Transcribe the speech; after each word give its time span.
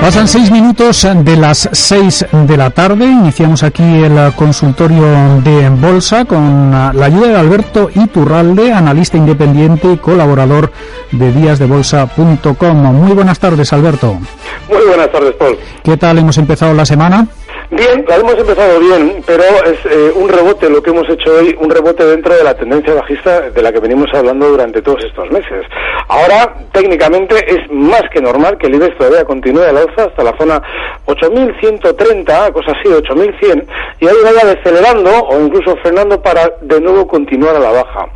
Pasan 0.00 0.28
seis 0.28 0.50
minutos 0.50 1.06
de 1.24 1.36
las 1.36 1.68
seis 1.72 2.26
de 2.30 2.56
la 2.58 2.68
tarde. 2.68 3.06
Iniciamos 3.06 3.62
aquí 3.62 3.82
el 3.82 4.34
consultorio 4.34 5.40
de 5.42 5.70
Bolsa 5.70 6.26
con 6.26 6.70
la 6.70 7.06
ayuda 7.06 7.28
de 7.28 7.36
Alberto 7.36 7.88
Iturralde, 7.94 8.70
analista 8.70 9.16
independiente 9.16 9.90
y 9.90 9.96
colaborador 9.96 10.72
de 11.10 11.32
díasdebolsa.com. 11.32 12.76
Muy 12.76 13.12
buenas 13.12 13.38
tardes, 13.38 13.72
Alberto. 13.72 14.18
Muy 14.68 14.84
buenas 14.86 15.10
tardes, 15.10 15.34
Paul. 15.36 15.56
¿Qué 15.82 15.96
tal 15.96 16.18
hemos 16.18 16.36
empezado 16.36 16.74
la 16.74 16.84
semana? 16.84 17.26
Bien, 17.76 18.04
la 18.06 18.16
hemos 18.16 18.38
empezado 18.38 18.78
bien, 18.78 19.20
pero 19.26 19.42
es 19.42 19.84
eh, 19.86 20.12
un 20.14 20.28
rebote 20.28 20.70
lo 20.70 20.80
que 20.80 20.90
hemos 20.90 21.08
hecho 21.08 21.38
hoy, 21.38 21.56
un 21.58 21.68
rebote 21.68 22.04
dentro 22.04 22.32
de 22.32 22.44
la 22.44 22.54
tendencia 22.54 22.94
bajista 22.94 23.50
de 23.50 23.62
la 23.62 23.72
que 23.72 23.80
venimos 23.80 24.06
hablando 24.14 24.48
durante 24.48 24.80
todos 24.80 25.02
estos 25.02 25.28
meses. 25.32 25.66
Ahora, 26.06 26.54
técnicamente, 26.72 27.34
es 27.48 27.68
más 27.72 28.02
que 28.12 28.20
normal 28.20 28.58
que 28.58 28.68
el 28.68 28.76
IBEX 28.76 28.96
todavía 28.96 29.24
continúe 29.24 29.62
a 29.62 29.72
la 29.72 29.80
alza 29.80 30.04
hasta 30.04 30.22
la 30.22 30.36
zona 30.38 30.62
8.130, 31.06 32.52
cosa 32.52 32.72
así, 32.78 32.88
8.100, 32.88 33.66
y 33.98 34.06
ahí 34.06 34.16
vaya 34.22 34.54
decelerando 34.54 35.10
o 35.10 35.40
incluso 35.40 35.76
frenando 35.78 36.22
para 36.22 36.52
de 36.60 36.80
nuevo 36.80 37.08
continuar 37.08 37.56
a 37.56 37.60
la 37.60 37.72
baja. 37.72 38.08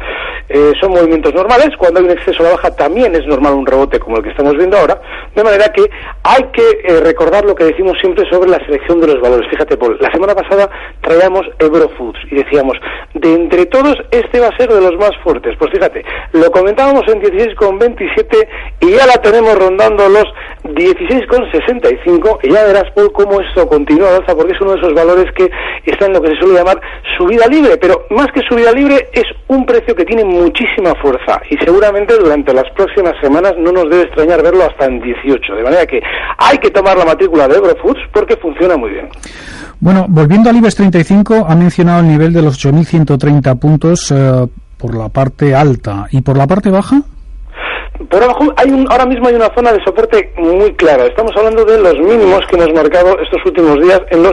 Eh, 0.51 0.73
son 0.81 0.93
movimientos 0.93 1.35
normales, 1.35 1.77
cuando 1.77 2.01
hay 2.01 2.07
un 2.07 2.13
exceso 2.13 2.43
a 2.43 2.47
la 2.47 2.53
baja 2.53 2.75
también 2.75 3.15
es 3.15 3.27
normal 3.27 3.53
un 3.55 3.67
rebote 3.67 3.99
como 3.99 4.17
el 4.17 4.23
que 4.23 4.31
estamos 4.31 4.57
viendo 4.57 4.79
ahora, 4.79 4.99
de 5.35 5.45
manera 5.45 5.71
que 5.73 5.91
hay 6.23 6.43
que 6.53 6.81
eh, 6.85 7.01
recordar 7.01 7.45
lo 7.45 7.55
que 7.55 7.65
decimos 7.65 7.99
siempre 8.01 8.29
sobre 8.31 8.49
la 8.49 8.59
selección 8.65 9.01
de 9.01 9.09
los 9.09 9.21
valores. 9.21 9.48
Fíjate, 9.49 9.77
Paul, 9.77 9.97
la 10.01 10.11
semana 10.13 10.35
pasada 10.35 10.69
traíamos 11.01 11.43
Eurofoods 11.59 12.19
y 12.31 12.37
decíamos, 12.37 12.77
de 13.15 13.35
entre 13.35 13.67
todos, 13.67 13.97
este 14.11 14.41
va 14.41 14.49
a 14.49 14.57
ser 14.57 14.73
de 14.73 14.81
los 14.81 14.97
más 14.97 15.11
fuertes. 15.23 15.57
Pues 15.59 15.71
fíjate, 15.73 16.05
lo 16.33 16.51
comentábamos 16.51 17.03
en 17.09 17.21
16,27 17.21 18.49
y 18.81 18.91
ya 18.93 19.07
la 19.07 19.21
tenemos 19.23 19.59
rondando 19.59 20.09
los 20.09 20.27
16,65 20.65 22.39
y 22.43 22.53
ya 22.53 22.65
verás, 22.65 22.91
Paul, 22.95 23.13
cómo 23.13 23.41
esto 23.41 23.67
continúa 23.69 24.17
alza 24.17 24.35
porque 24.35 24.53
es 24.53 24.61
uno 24.61 24.73
de 24.73 24.79
esos 24.79 24.95
valores 24.95 25.33
que 25.35 25.51
está 25.87 26.07
en 26.07 26.13
lo 26.13 26.23
que 26.23 26.31
se 26.31 26.37
suele 26.37 26.55
llamar 26.55 26.81
subida 27.17 27.47
libre, 27.47 27.77
pero 27.79 28.07
más 28.11 28.29
que 28.33 28.43
subida 28.43 28.73
libre 28.73 29.09
es 29.13 29.25
un 29.49 29.65
precio 29.67 29.95
que 29.95 30.05
tiene 30.05 30.25
muchísima 30.25 30.95
fuerza 30.97 31.41
y 31.51 31.57
seguramente 31.65 32.17
durante 32.17 32.53
las 32.53 32.71
próximas 32.71 33.15
semanas 33.21 33.55
no 33.57 33.73
nos 33.73 33.89
debe 33.89 34.03
extrañar 34.03 34.43
verlo 34.43 34.65
hasta 34.65 34.87
en 34.87 35.01
18, 35.01 35.55
de 35.55 35.63
manera 35.63 35.87
que 35.87 36.01
hay 36.39 36.59
que 36.59 36.71
tomar 36.71 36.97
la 36.97 37.05
matrícula 37.05 37.49
de 37.49 37.57
Eurofoods 37.57 38.01
porque 38.13 38.37
funciona 38.37 38.77
muy 38.77 38.91
bien. 38.91 39.09
Bueno, 39.81 40.07
volviendo 40.09 40.51
al 40.51 40.57
IBEX 40.57 40.75
35, 40.75 41.47
ha 41.49 41.55
mencionado 41.55 42.01
el 42.01 42.09
nivel 42.09 42.33
de 42.33 42.43
los 42.43 42.65
8.130 42.65 43.59
puntos 43.59 44.11
eh, 44.11 44.47
por 44.77 44.97
la 44.97 45.09
parte 45.09 45.55
alta. 45.55 46.07
¿Y 46.11 46.21
por 46.21 46.37
la 46.37 46.47
parte 46.47 46.71
baja? 46.71 47.03
Por 48.11 48.23
abajo 48.23 48.53
hay 48.57 48.71
un, 48.71 48.87
ahora 48.91 49.07
mismo 49.07 49.29
hay 49.29 49.35
una 49.35 49.53
zona 49.55 49.73
de 49.73 49.83
soporte 49.85 50.33
muy 50.37 50.73
clara. 50.75 51.05
Estamos 51.05 51.33
hablando 51.37 51.65
de 51.65 51.79
los 51.81 51.99
mínimos 51.99 52.41
que 52.47 52.57
hemos 52.57 52.73
marcado 52.73 53.19
estos 53.21 53.45
últimos 53.45 53.81
días 53.83 54.01
en 54.11 54.23
los 54.23 54.33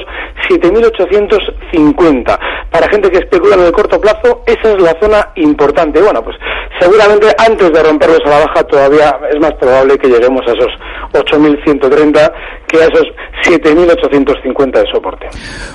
7.850. 0.50 2.40
Para 2.72 2.88
gente 2.90 3.10
que 3.10 3.18
especula 3.18 3.56
en 3.56 3.64
el 3.64 3.72
corto 3.72 4.00
plazo, 4.00 4.44
esa 4.46 4.72
es 4.74 4.82
la 4.82 4.96
zona 5.02 5.32
importante. 5.36 6.00
Bueno, 6.00 6.24
pues 6.24 6.38
seguramente 6.80 7.28
antes 7.38 7.72
de 7.72 7.84
romperlos 7.84 8.22
a 8.26 8.30
la 8.30 8.46
baja 8.46 8.64
todavía 8.66 9.20
es 9.34 9.40
más 9.40 9.54
probable 9.56 9.98
que 9.98 10.10
lleguemos 10.10 10.42
a 10.48 10.52
esos 10.52 10.72
8.130 11.14 12.32
que 12.68 12.78
a 12.78 12.86
esos 12.86 13.08
7.850 13.44 14.72
de 14.72 14.92
soporte. 14.92 15.28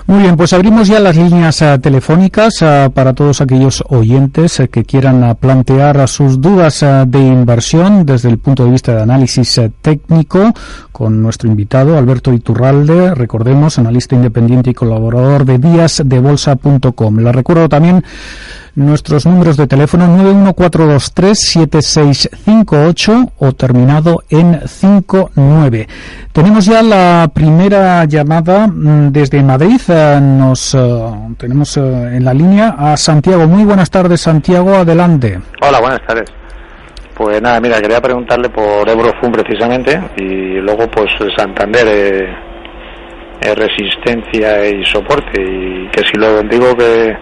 Muy 0.06 0.22
bien, 0.22 0.36
pues 0.36 0.52
abrimos 0.52 0.88
ya 0.88 0.98
las 1.00 1.16
líneas 1.16 1.62
uh, 1.62 1.78
telefónicas 1.78 2.60
uh, 2.62 2.90
para 2.90 3.12
todos 3.12 3.40
aquellos 3.40 3.84
oyentes 3.88 4.60
uh, 4.60 4.68
que 4.68 4.84
quieran 4.84 5.36
plantear 5.36 6.08
sus 6.08 6.40
dudas 6.40 6.84
de 7.06 7.18
inversión 7.18 8.04
desde 8.04 8.28
el 8.28 8.38
punto 8.38 8.64
de 8.64 8.72
vista 8.72 8.94
de 8.94 9.02
análisis 9.02 9.60
técnico 9.80 10.52
con 10.92 11.22
nuestro 11.22 11.48
invitado 11.48 11.96
Alberto 11.96 12.32
Iturralde, 12.32 13.14
recordemos, 13.14 13.78
analista 13.78 14.14
independiente 14.14 14.70
y 14.70 14.74
colaborador 14.74 15.44
de 15.44 15.58
díasdebolsa.com. 15.58 17.18
Le 17.18 17.32
recuerdo 17.32 17.68
también 17.68 18.04
nuestros 18.75 19.25
números 19.26 19.56
de 19.56 19.66
teléfono 19.66 20.06
914-7658 20.44 23.32
o 23.38 23.53
terminado 23.53 24.22
en 24.28 24.60
59. 24.66 25.88
Tenemos 26.32 26.64
ya 26.64 26.82
la 26.82 27.31
primera 27.32 28.04
llamada 28.04 28.66
mm, 28.66 29.12
desde 29.12 29.42
Madrid. 29.42 29.81
Eh, 29.88 30.19
nos 30.20 30.75
eh, 30.75 30.78
tenemos 31.38 31.76
eh, 31.76 31.81
en 31.81 32.25
la 32.25 32.32
línea 32.32 32.76
a 32.78 32.97
Santiago. 32.97 33.47
Muy 33.47 33.64
buenas 33.64 33.91
tardes, 33.91 34.20
Santiago. 34.20 34.75
Adelante. 34.75 35.38
Hola, 35.60 35.81
buenas 35.81 36.00
tardes. 36.06 36.31
Pues 37.14 37.42
nada, 37.42 37.60
mira, 37.60 37.81
quería 37.81 38.00
preguntarle 38.00 38.48
por 38.48 38.88
Eurofund 38.88 39.34
precisamente 39.34 40.00
y 40.16 40.58
luego 40.60 40.91
pues 40.91 41.10
Santander, 41.37 42.34
resistencia 43.56 44.66
y 44.66 44.84
soporte 44.87 45.38
y 45.38 45.87
que 45.88 46.02
si 46.04 46.16
lo 46.16 46.42
digo 46.44 46.75
que 46.76 47.14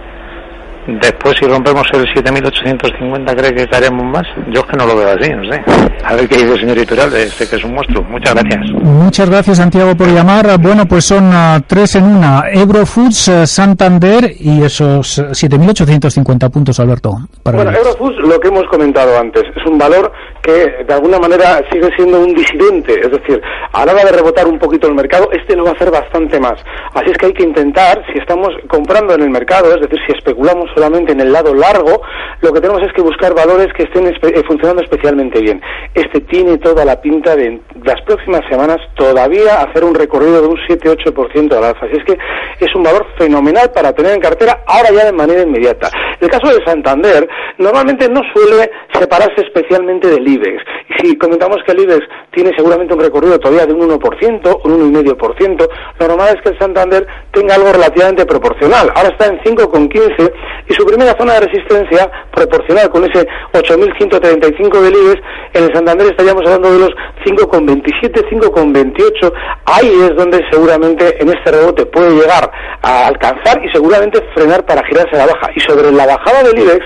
Después, 0.89 1.37
si 1.39 1.45
rompemos 1.45 1.87
el 1.93 2.07
7.850, 2.15 3.37
¿cree 3.37 3.55
que 3.55 3.69
caeremos 3.69 4.07
más? 4.07 4.27
Yo 4.51 4.61
es 4.61 4.67
que 4.67 4.77
no 4.79 4.87
lo 4.87 4.97
veo 4.97 5.11
así, 5.11 5.31
no 5.31 5.45
sé. 5.45 5.63
A 6.03 6.15
ver 6.15 6.27
qué 6.27 6.37
dice 6.37 6.55
el 6.55 6.61
señor 6.61 6.79
Iturralde, 6.79 7.25
este 7.25 7.47
que 7.47 7.57
es 7.57 7.65
un 7.65 7.75
monstruo. 7.75 8.03
Muchas 8.05 8.33
gracias. 8.33 8.71
Muchas 8.73 9.29
gracias, 9.29 9.59
Santiago, 9.59 9.95
por 9.95 10.09
llamar. 10.09 10.59
Bueno, 10.59 10.87
pues 10.87 11.05
son 11.05 11.29
uh, 11.29 11.61
tres 11.67 11.97
en 11.97 12.05
una. 12.05 12.45
Eurofoods, 12.51 13.29
uh, 13.29 13.47
Santander 13.47 14.33
y 14.41 14.63
esos 14.63 15.19
7.850 15.19 16.51
puntos, 16.51 16.81
Alberto. 16.81 17.19
Para 17.43 17.59
bueno, 17.59 17.71
Eurofoods, 17.77 18.17
lo 18.27 18.41
que 18.41 18.49
hemos 18.49 18.65
comentado 18.71 19.19
antes, 19.19 19.45
es 19.55 19.67
un 19.71 19.77
valor 19.77 20.11
que 20.49 20.85
de 20.85 20.95
alguna 20.95 21.19
manera 21.19 21.61
sigue 21.71 21.91
siendo 21.97 22.21
un 22.21 22.35
disidente. 22.35 22.95
Es 23.01 23.11
decir, 23.11 23.41
a 23.73 23.85
la 23.85 23.93
hora 23.93 24.05
de 24.05 24.13
rebotar 24.13 24.47
un 24.47 24.59
poquito 24.59 24.89
el 24.89 24.95
mercado, 24.95 25.29
este 25.33 25.55
lo 25.55 25.65
va 25.65 25.71
a 25.71 25.75
hacer 25.75 25.91
bastante 25.91 26.41
más. 26.41 26.57
Así 26.95 27.11
es 27.11 27.19
que 27.19 27.27
hay 27.27 27.35
que 27.35 27.43
intentar, 27.43 28.03
si 28.13 28.19
estamos 28.19 28.49
comprando 28.69 29.15
en 29.15 29.23
el 29.23 29.31
mercado, 29.31 29.75
es 29.75 29.81
decir, 29.81 29.99
si 30.07 30.13
especulamos 30.17 30.71
solamente 30.75 31.13
en 31.13 31.21
el 31.21 31.33
lado 31.33 31.55
largo, 31.55 32.01
lo 32.41 32.53
que 32.53 32.61
tenemos 32.61 32.83
es 32.83 32.93
que 32.95 33.03
buscar 33.03 33.35
valores 33.35 33.69
que 33.77 33.83
estén 33.83 34.07
eh, 34.07 34.43
funcionando 34.47 34.83
especialmente 34.83 35.41
bien. 35.41 35.61
Este 35.95 36.21
tiene 36.21 36.59
toda 36.59 36.85
la 36.85 37.01
pinta 37.01 37.37
de 37.37 37.49
en 37.49 37.63
las 37.85 38.01
próximas 38.03 38.43
semanas 38.51 38.79
todavía 38.95 39.63
hacer 39.63 39.85
un 39.85 39.95
recorrido 39.95 40.43
de 40.43 40.49
un 40.49 40.57
7-8% 40.69 41.53
al 41.57 41.65
alza. 41.65 41.87
Así 41.87 41.97
es 41.97 42.05
que 42.05 42.19
es 42.65 42.75
un 42.75 42.83
valor 42.83 43.07
fenomenal 43.17 43.71
para 43.73 43.93
tener 43.93 44.13
en 44.13 44.21
cartera 44.21 44.63
ahora 44.67 44.91
ya 44.93 45.07
de 45.07 45.13
manera 45.13 45.43
inmediata. 45.43 45.91
El 46.21 46.29
caso 46.31 46.49
de 46.49 46.65
Santander 46.65 47.29
normalmente 47.59 48.09
no 48.09 48.21
suele 48.35 48.71
separarse 48.93 49.43
especialmente 49.43 50.09
del 50.09 50.27
IBEX. 50.27 50.63
Y 50.89 51.07
si 51.07 51.19
comentamos 51.19 51.59
que 51.65 51.73
el 51.73 51.81
IBEX 51.81 52.07
tiene 52.33 52.53
seguramente 52.57 52.95
un 52.95 53.01
recorrido 53.01 53.39
todavía 53.39 53.67
de 53.67 53.75
un 53.75 53.89
1%, 53.89 54.61
un 54.65 54.95
1,5%, 54.95 55.69
lo 56.01 56.09
normal 56.09 56.35
es 56.37 56.43
que 56.43 56.49
el 56.51 56.59
Santander 56.59 57.07
tenga 57.33 57.55
algo 57.55 57.73
relativamente 57.73 58.27
proporcional. 58.27 58.91
Ahora 58.95 59.09
está 59.11 59.27
en 59.27 59.39
5,15 59.41 60.33
y 60.69 60.75
su 60.75 60.85
primera 60.85 61.15
zona 61.19 61.35
de 61.35 61.41
resistencia 61.41 62.11
proporcional 62.33 62.91
con 62.91 63.05
ese 63.05 63.27
8.135 63.53 64.81
del 64.81 64.95
IBEX, 64.95 65.23
en 65.55 65.65
el 65.65 65.75
Santander 65.75 66.09
estaríamos 66.09 66.43
hablando 66.45 66.73
de 66.73 66.79
los 66.81 66.91
5,27, 67.25 68.29
5,28. 68.29 69.33
Ahí 69.65 69.93
es 70.03 70.17
donde 70.17 70.41
seguramente 70.51 71.23
en 71.23 71.29
este 71.29 71.51
rebote 71.51 71.87
puede 71.87 72.11
llegar 72.11 72.51
a 72.83 73.07
alcanzar 73.07 73.65
y 73.65 73.71
seguramente 73.71 74.23
frenar 74.35 74.65
para 74.67 74.85
girarse 74.85 75.17
a 75.17 75.27
la 75.27 75.33
baja. 75.33 75.51
Y 75.55 75.61
sobre 75.61 75.91
la 75.91 76.07
bajada 76.09 76.43
del 76.43 76.59
IBEX, 76.59 76.85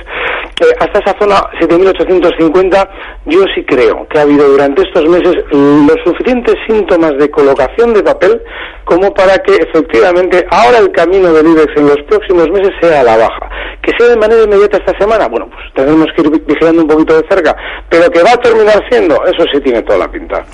eh, 0.61 0.75
hasta 0.79 0.99
esa 0.99 1.19
zona 1.19 1.37
7.850, 1.61 2.89
yo 3.27 3.41
sí 3.55 3.65
creo 3.65 4.07
que 4.09 4.19
ha 4.19 4.23
habido 4.23 4.49
durante 4.49 4.83
estos 4.83 5.09
meses 5.09 5.35
los 5.51 5.97
suficientes 6.05 6.55
síntomas 6.69 7.17
de 7.19 7.31
colocación 7.31 7.95
de 7.95 8.03
papel 8.03 8.43
como 8.85 9.13
para 9.15 9.39
que 9.39 9.55
efectivamente 9.55 10.47
ahora 10.51 10.79
el 10.79 10.91
camino 10.93 11.33
del 11.33 11.47
IBEX 11.47 11.77
en 11.77 11.87
los 11.87 12.03
próximos 12.09 12.49
meses 12.51 12.71
sea 12.81 13.01
a 13.01 13.05
la 13.05 13.17
baja. 13.17 13.49
Que 13.83 13.93
sea 13.99 14.09
de 14.09 14.17
manera 14.17 14.45
inmediata 14.45 14.77
esta 14.79 14.97
semana, 14.99 15.27
bueno, 15.29 15.49
pues 15.51 15.65
tendremos 15.75 16.07
que 16.15 16.23
ir 16.23 16.31
vigilando 16.47 16.83
un 16.83 16.89
poquito 16.89 17.21
de 17.21 17.29
cerca, 17.29 17.57
pero 17.89 18.11
que 18.11 18.23
va 18.23 18.33
a 18.33 18.37
terminar 18.37 18.81
siendo, 18.91 19.25
eso 19.25 19.45
sí 19.53 19.61
tiene 19.61 19.83
toda 19.83 20.01
la 20.01 20.11
pinta. 20.11 20.45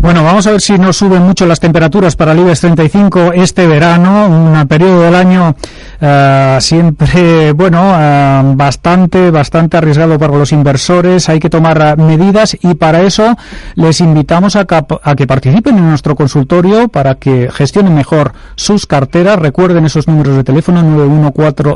Bueno, 0.00 0.22
vamos 0.22 0.46
a 0.46 0.52
ver 0.52 0.60
si 0.60 0.78
no 0.78 0.92
suben 0.92 1.22
mucho 1.22 1.44
las 1.44 1.58
temperaturas 1.58 2.14
para 2.14 2.30
el 2.30 2.38
IBEX 2.38 2.60
35 2.60 3.32
este 3.32 3.66
verano, 3.66 4.28
un 4.28 4.68
periodo 4.68 5.02
del 5.02 5.16
año 5.16 5.56
uh, 6.00 6.60
siempre, 6.60 7.50
bueno, 7.56 7.82
uh, 7.82 8.54
bastante, 8.54 9.32
bastante 9.32 9.76
arriesgado 9.76 10.16
para 10.16 10.38
los 10.38 10.52
inversores. 10.52 11.28
Hay 11.28 11.40
que 11.40 11.50
tomar 11.50 11.98
medidas 11.98 12.56
y 12.62 12.74
para 12.74 13.02
eso 13.02 13.36
les 13.74 14.00
invitamos 14.00 14.54
a, 14.54 14.68
a 15.02 15.16
que 15.16 15.26
participen 15.26 15.76
en 15.76 15.88
nuestro 15.88 16.14
consultorio 16.14 16.86
para 16.86 17.16
que 17.16 17.50
gestionen 17.52 17.96
mejor 17.96 18.34
sus 18.54 18.86
carteras. 18.86 19.40
Recuerden 19.40 19.84
esos 19.84 20.06
números 20.06 20.36
de 20.36 20.44
teléfono 20.44 20.80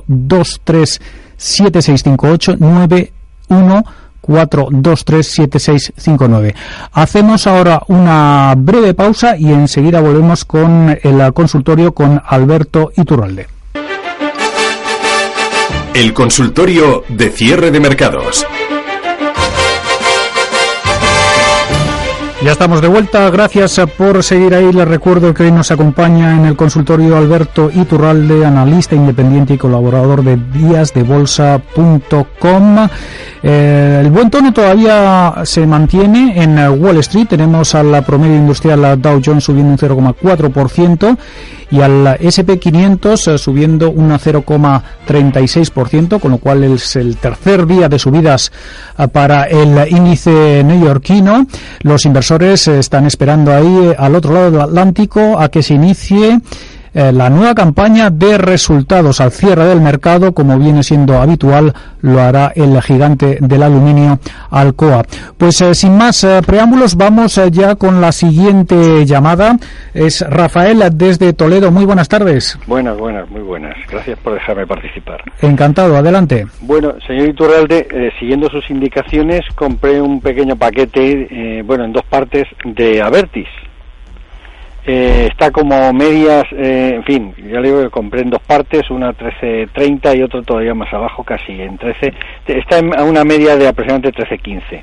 914237658 0.06 2.56
91 2.56 3.84
4237659. 4.22 6.54
Hacemos 6.92 7.46
ahora 7.46 7.82
una 7.88 8.54
breve 8.56 8.94
pausa 8.94 9.36
y 9.36 9.52
enseguida 9.52 10.00
volvemos 10.00 10.44
con 10.44 10.98
el 11.02 11.32
consultorio 11.32 11.92
con 11.92 12.22
Alberto 12.24 12.92
Iturralde. 12.96 13.48
El 15.94 16.14
consultorio 16.14 17.04
de 17.08 17.30
cierre 17.30 17.70
de 17.70 17.80
mercados. 17.80 18.46
Ya 22.44 22.50
estamos 22.50 22.80
de 22.80 22.88
vuelta, 22.88 23.30
gracias 23.30 23.80
por 23.96 24.24
seguir 24.24 24.52
ahí. 24.52 24.72
Les 24.72 24.88
recuerdo 24.88 25.32
que 25.32 25.44
hoy 25.44 25.52
nos 25.52 25.70
acompaña 25.70 26.36
en 26.36 26.46
el 26.46 26.56
consultorio 26.56 27.16
Alberto 27.16 27.70
Iturralde, 27.72 28.44
analista 28.44 28.96
independiente 28.96 29.54
y 29.54 29.58
colaborador 29.58 30.24
de 30.24 30.36
díasdebolsa.com. 30.36 32.88
Eh, 33.44 34.00
el 34.02 34.10
buen 34.10 34.28
tono 34.28 34.52
todavía 34.52 35.34
se 35.44 35.64
mantiene 35.68 36.42
en 36.42 36.58
Wall 36.82 36.98
Street. 36.98 37.28
Tenemos 37.28 37.76
a 37.76 37.84
la 37.84 38.02
promedio 38.02 38.34
industrial 38.34 39.00
Dow 39.00 39.22
Jones 39.24 39.44
subiendo 39.44 39.70
un 39.70 39.78
0,4% 39.78 41.16
y 41.72 41.80
al 41.80 42.06
SP500 42.18 43.32
eh, 43.32 43.38
subiendo 43.38 43.90
un 43.90 44.10
0,36%, 44.10 46.20
con 46.20 46.32
lo 46.32 46.38
cual 46.38 46.64
es 46.64 46.96
el 46.96 47.16
tercer 47.16 47.66
día 47.66 47.88
de 47.88 47.98
subidas 47.98 48.52
eh, 48.98 49.08
para 49.08 49.44
el 49.44 49.90
índice 49.90 50.62
neoyorquino. 50.62 51.46
Los 51.80 52.04
inversores 52.04 52.68
están 52.68 53.06
esperando 53.06 53.54
ahí 53.54 53.88
eh, 53.88 53.96
al 53.98 54.14
otro 54.14 54.34
lado 54.34 54.50
del 54.50 54.60
Atlántico 54.60 55.40
a 55.40 55.48
que 55.48 55.62
se 55.62 55.72
inicie 55.74 56.40
eh, 56.94 57.10
la 57.10 57.30
nueva 57.30 57.54
campaña 57.54 58.10
de 58.10 58.36
resultados 58.36 59.20
al 59.22 59.32
cierre 59.32 59.64
del 59.64 59.80
mercado, 59.80 60.32
como 60.34 60.58
viene 60.58 60.82
siendo 60.82 61.18
habitual, 61.18 61.72
lo 62.02 62.20
hará 62.20 62.52
el 62.54 62.80
gigante 62.82 63.38
del 63.40 63.62
aluminio 63.62 64.18
Alcoa. 64.50 65.02
Pues 65.38 65.60
eh, 65.62 65.74
sin 65.74 65.96
más 65.96 66.22
eh, 66.24 66.40
preámbulos, 66.46 66.96
vamos 66.96 67.40
ya 67.50 67.76
con 67.76 68.02
la 68.02 68.12
siguiente 68.12 69.06
llamada. 69.06 69.56
Es 69.94 70.20
Rafael 70.28 70.82
desde 70.92 71.32
Toledo. 71.32 71.70
Muy 71.70 71.86
buenas 71.86 72.08
tardes. 72.08 72.58
Buenas, 72.66 72.98
buenas, 72.98 73.28
muy 73.30 73.40
buenas. 73.40 73.74
Gracias 73.90 74.18
por 74.18 74.34
dejarme 74.34 74.66
participar. 74.66 75.22
Encantado, 75.40 75.96
adelante. 75.96 76.46
Bueno, 76.60 76.94
señor 77.06 77.30
Iturralde, 77.30 78.12
siguiendo 78.18 78.50
sus 78.50 78.68
indicaciones, 78.68 79.40
compré 79.54 80.00
un 80.00 80.20
pequeño 80.20 80.56
paquete, 80.56 81.62
bueno, 81.64 81.84
en 81.84 81.92
dos 81.92 82.04
partes 82.04 82.46
de 82.64 83.00
Avertis 83.00 83.48
eh, 84.84 85.28
está 85.30 85.50
como 85.50 85.92
medias, 85.92 86.44
eh, 86.52 86.94
en 86.96 87.04
fin, 87.04 87.34
ya 87.36 87.60
le 87.60 87.68
digo 87.68 87.82
que 87.82 87.90
compré 87.90 88.22
en 88.22 88.30
dos 88.30 88.42
partes, 88.42 88.90
una 88.90 89.12
13.30 89.12 90.18
y 90.18 90.22
otro 90.22 90.42
todavía 90.42 90.74
más 90.74 90.92
abajo, 90.92 91.22
casi 91.22 91.52
en 91.60 91.78
13, 91.78 92.12
está 92.46 92.78
en, 92.78 92.98
a 92.98 93.04
una 93.04 93.24
media 93.24 93.56
de 93.56 93.68
aproximadamente 93.68 94.22
13.15. 94.22 94.82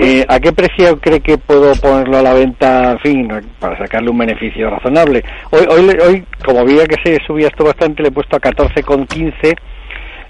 Eh, 0.00 0.24
¿A 0.28 0.40
qué 0.40 0.52
precio 0.52 0.98
cree 1.00 1.20
que 1.20 1.36
puedo 1.36 1.74
ponerlo 1.74 2.18
a 2.18 2.22
la 2.22 2.34
venta, 2.34 2.92
en 2.92 2.98
fin, 3.00 3.28
para 3.58 3.76
sacarle 3.76 4.10
un 4.10 4.18
beneficio 4.18 4.70
razonable? 4.70 5.22
Hoy, 5.50 5.66
hoy, 5.68 5.96
hoy 6.06 6.24
como 6.44 6.64
veía 6.64 6.86
que 6.86 6.96
se 7.02 7.18
subía 7.26 7.48
esto 7.48 7.64
bastante, 7.64 8.02
le 8.02 8.08
he 8.08 8.12
puesto 8.12 8.36
a 8.36 8.40
14,15, 8.40 9.54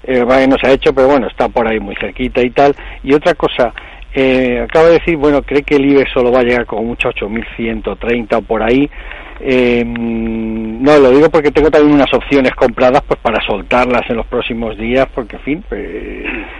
eh, 0.05 0.47
no 0.47 0.57
se 0.57 0.67
ha 0.67 0.73
hecho, 0.73 0.93
pero 0.93 1.07
bueno, 1.07 1.27
está 1.27 1.47
por 1.47 1.67
ahí 1.67 1.79
muy 1.79 1.95
cerquita 1.95 2.41
y 2.41 2.49
tal. 2.49 2.75
Y 3.03 3.13
otra 3.13 3.33
cosa, 3.35 3.73
eh, 4.13 4.61
acaba 4.63 4.87
de 4.87 4.93
decir, 4.93 5.17
bueno, 5.17 5.41
cree 5.41 5.63
que 5.63 5.75
el 5.75 5.85
IBE 5.85 6.05
solo 6.13 6.31
va 6.31 6.39
a 6.39 6.43
llegar 6.43 6.65
como 6.65 6.83
mucho 6.83 7.07
a 7.07 7.13
8.130 7.13 8.37
o 8.37 8.41
por 8.41 8.61
ahí. 8.61 8.89
Eh, 9.39 9.83
no, 9.85 10.97
lo 10.99 11.09
digo 11.11 11.29
porque 11.29 11.51
tengo 11.51 11.71
también 11.71 11.95
unas 11.95 12.13
opciones 12.13 12.53
compradas 12.55 13.01
pues 13.07 13.19
para 13.19 13.43
soltarlas 13.45 14.03
en 14.09 14.17
los 14.17 14.25
próximos 14.27 14.77
días, 14.77 15.07
porque 15.13 15.37
en 15.37 15.41
fin... 15.41 15.63
Pues, 15.67 15.83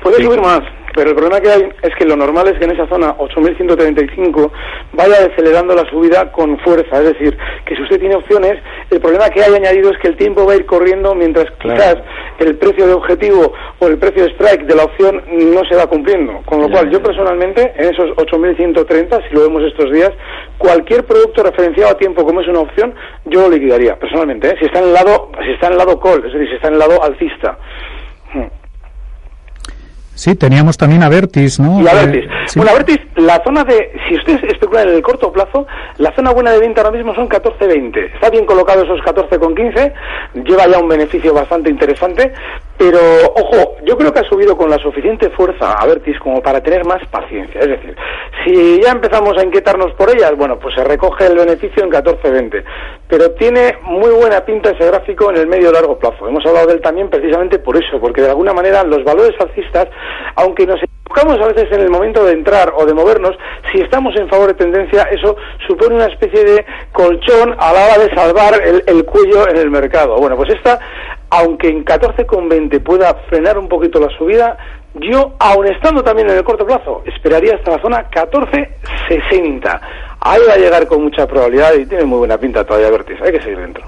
Puede 0.01 0.23
subir 0.23 0.41
más, 0.41 0.61
pero 0.93 1.09
el 1.09 1.15
problema 1.15 1.41
que 1.41 1.49
hay 1.49 1.69
es 1.81 1.95
que 1.95 2.05
lo 2.05 2.15
normal 2.15 2.47
es 2.47 2.57
que 2.57 2.65
en 2.65 2.71
esa 2.71 2.87
zona 2.87 3.17
8.135 3.17 4.51
vaya 4.93 5.15
acelerando 5.25 5.75
la 5.75 5.89
subida 5.89 6.31
con 6.31 6.57
fuerza, 6.59 6.99
es 6.99 7.13
decir, 7.13 7.37
que 7.65 7.75
si 7.75 7.81
usted 7.81 7.99
tiene 7.99 8.15
opciones, 8.15 8.61
el 8.89 8.99
problema 8.99 9.29
que 9.29 9.43
hay 9.43 9.53
añadido 9.53 9.91
es 9.91 9.97
que 9.99 10.09
el 10.09 10.17
tiempo 10.17 10.45
va 10.45 10.53
a 10.53 10.55
ir 10.55 10.65
corriendo 10.65 11.15
mientras 11.15 11.45
quizás 11.59 11.97
el 12.39 12.55
precio 12.57 12.87
de 12.87 12.93
objetivo 12.93 13.53
o 13.79 13.87
el 13.87 13.97
precio 13.97 14.23
de 14.23 14.31
strike 14.31 14.65
de 14.65 14.75
la 14.75 14.83
opción 14.83 15.23
no 15.29 15.63
se 15.65 15.75
va 15.75 15.87
cumpliendo. 15.87 16.41
Con 16.45 16.61
lo 16.61 16.69
cual, 16.69 16.89
yo 16.91 17.01
personalmente, 17.01 17.73
en 17.75 17.93
esos 17.93 18.11
8.130, 18.17 19.27
si 19.27 19.35
lo 19.35 19.41
vemos 19.41 19.63
estos 19.63 19.91
días, 19.91 20.11
cualquier 20.57 21.05
producto 21.05 21.43
referenciado 21.43 21.91
a 21.91 21.97
tiempo 21.97 22.25
como 22.25 22.41
es 22.41 22.47
una 22.47 22.59
opción, 22.59 22.93
yo 23.25 23.41
lo 23.41 23.49
liquidaría, 23.49 23.97
personalmente, 23.97 24.49
¿eh? 24.49 24.55
si 24.59 24.65
está 24.65 24.79
en 24.79 24.85
el 24.85 24.93
lado, 24.93 25.31
si 25.43 25.51
está 25.51 25.67
en 25.67 25.73
el 25.73 25.77
lado 25.79 25.99
call, 25.99 26.25
es 26.25 26.33
decir, 26.33 26.47
si 26.49 26.55
está 26.55 26.67
en 26.67 26.73
el 26.73 26.79
lado 26.79 27.03
alcista. 27.03 27.57
Sí, 30.15 30.35
teníamos 30.35 30.77
también 30.77 31.01
a 31.03 31.09
Vertis, 31.09 31.59
¿no? 31.59 31.81
Y 31.81 31.87
a 31.87 31.93
Vertis. 31.93 32.25
Bueno, 32.55 32.71
a 32.71 32.75
Vertis, 32.75 32.99
la 33.15 33.41
zona 33.43 33.63
de, 33.63 33.91
si 34.07 34.15
ustedes 34.15 34.43
especulan 34.43 34.89
en 34.89 34.95
el 34.95 35.01
corto 35.01 35.31
plazo, 35.31 35.65
la 35.97 36.13
zona 36.15 36.31
buena 36.31 36.51
de 36.51 36.59
venta 36.59 36.81
ahora 36.81 36.95
mismo 36.95 37.15
son 37.15 37.27
14.20. 37.27 38.13
Está 38.13 38.29
bien 38.29 38.45
colocado 38.45 38.83
esos 38.83 38.99
14,15, 39.01 39.93
lleva 40.45 40.67
ya 40.67 40.77
un 40.77 40.87
beneficio 40.87 41.33
bastante 41.33 41.69
interesante, 41.69 42.31
pero 42.77 42.99
ojo, 43.35 43.75
yo 43.83 43.95
creo 43.97 44.11
que 44.11 44.19
ha 44.19 44.29
subido 44.29 44.57
con 44.57 44.69
la 44.69 44.77
suficiente 44.77 45.29
fuerza 45.31 45.73
a 45.73 45.85
Vertis 45.85 46.19
como 46.19 46.41
para 46.41 46.61
tener 46.61 46.85
más 46.85 47.05
paciencia. 47.09 47.61
Es 47.61 47.67
decir, 47.67 47.95
si 48.43 48.81
ya 48.81 48.91
empezamos 48.91 49.37
a 49.37 49.43
inquietarnos 49.43 49.93
por 49.93 50.09
ellas, 50.09 50.33
bueno, 50.35 50.57
pues 50.59 50.75
se 50.75 50.83
recoge 50.83 51.27
el 51.27 51.37
beneficio 51.37 51.83
en 51.83 51.91
14.20. 51.91 52.63
Pero 53.07 53.31
tiene 53.31 53.77
muy 53.83 54.11
buena 54.11 54.43
pinta 54.43 54.71
ese 54.71 54.87
gráfico 54.87 55.29
en 55.29 55.37
el 55.37 55.47
medio 55.47 55.71
largo 55.71 55.99
plazo. 55.99 56.27
Hemos 56.27 56.45
hablado 56.45 56.67
de 56.67 56.73
él 56.73 56.81
también 56.81 57.09
precisamente 57.09 57.59
por 57.59 57.77
eso, 57.77 57.99
porque 57.99 58.21
de 58.21 58.29
alguna 58.29 58.53
manera 58.53 58.83
los 58.83 59.03
valores 59.03 59.39
alcistas 59.39 59.87
aunque 60.35 60.65
nos 60.65 60.79
equivocamos 61.05 61.39
a 61.41 61.53
veces 61.53 61.71
en 61.71 61.81
el 61.81 61.89
momento 61.89 62.23
de 62.23 62.33
entrar 62.33 62.73
o 62.75 62.85
de 62.85 62.93
movernos, 62.93 63.35
si 63.71 63.79
estamos 63.81 64.15
en 64.15 64.27
favor 64.29 64.47
de 64.47 64.53
tendencia, 64.55 65.03
eso 65.03 65.35
supone 65.67 65.95
una 65.95 66.07
especie 66.07 66.43
de 66.43 66.65
colchón 66.91 67.55
a 67.57 67.73
la 67.73 67.85
hora 67.85 67.97
de 67.99 68.15
salvar 68.15 68.53
el, 68.63 69.05
cuello 69.05 69.47
en 69.49 69.57
el 69.57 69.69
mercado. 69.69 70.17
Bueno, 70.17 70.35
pues 70.35 70.53
esta, 70.53 70.79
aunque 71.29 71.67
en 71.67 71.85
14,20 71.85 72.81
pueda 72.81 73.13
frenar 73.29 73.57
un 73.57 73.67
poquito 73.67 73.99
la 73.99 74.09
subida, 74.17 74.57
yo, 74.95 75.33
aun 75.39 75.67
estando 75.67 76.03
también 76.03 76.29
en 76.29 76.37
el 76.37 76.43
corto 76.43 76.65
plazo, 76.65 77.01
esperaría 77.05 77.55
hasta 77.55 77.71
la 77.71 77.81
zona 77.81 78.09
14,60. 78.09 79.81
Ahí 80.21 80.41
va 80.47 80.53
a 80.53 80.57
llegar 80.57 80.87
con 80.87 81.03
mucha 81.03 81.27
probabilidad 81.27 81.73
y 81.73 81.85
tiene 81.85 82.05
muy 82.05 82.19
buena 82.19 82.37
pinta 82.37 82.63
todavía 82.63 82.91
Vertis. 82.91 83.21
Hay 83.21 83.31
que 83.31 83.41
seguir 83.41 83.59
dentro. 83.59 83.83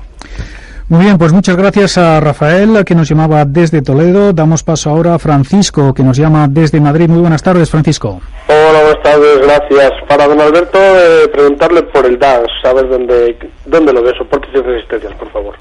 Muy 0.87 1.03
bien, 1.03 1.17
pues 1.17 1.33
muchas 1.33 1.55
gracias 1.57 1.97
a 1.97 2.19
Rafael, 2.19 2.85
que 2.85 2.93
nos 2.93 3.09
llamaba 3.09 3.43
desde 3.43 3.81
Toledo. 3.81 4.33
Damos 4.33 4.61
paso 4.61 4.91
ahora 4.91 5.15
a 5.15 5.19
Francisco, 5.19 5.95
que 5.95 6.03
nos 6.03 6.15
llama 6.15 6.47
desde 6.47 6.79
Madrid. 6.79 7.09
Muy 7.09 7.21
buenas 7.21 7.41
tardes, 7.41 7.71
Francisco. 7.71 8.21
Hola, 8.47 8.81
buenas 8.83 9.01
tardes, 9.01 9.41
gracias. 9.41 9.91
Para 10.07 10.27
don 10.27 10.39
Alberto, 10.39 10.77
eh, 10.77 11.27
preguntarle 11.33 11.81
por 11.81 12.05
el 12.05 12.19
DAS, 12.19 12.43
saber 12.61 12.87
dónde, 12.87 13.35
dónde 13.65 13.93
lo 13.93 14.03
ve, 14.03 14.13
soportes 14.15 14.51
y 14.53 14.61
resistencias, 14.61 15.13
por 15.13 15.31
favor. 15.31 15.55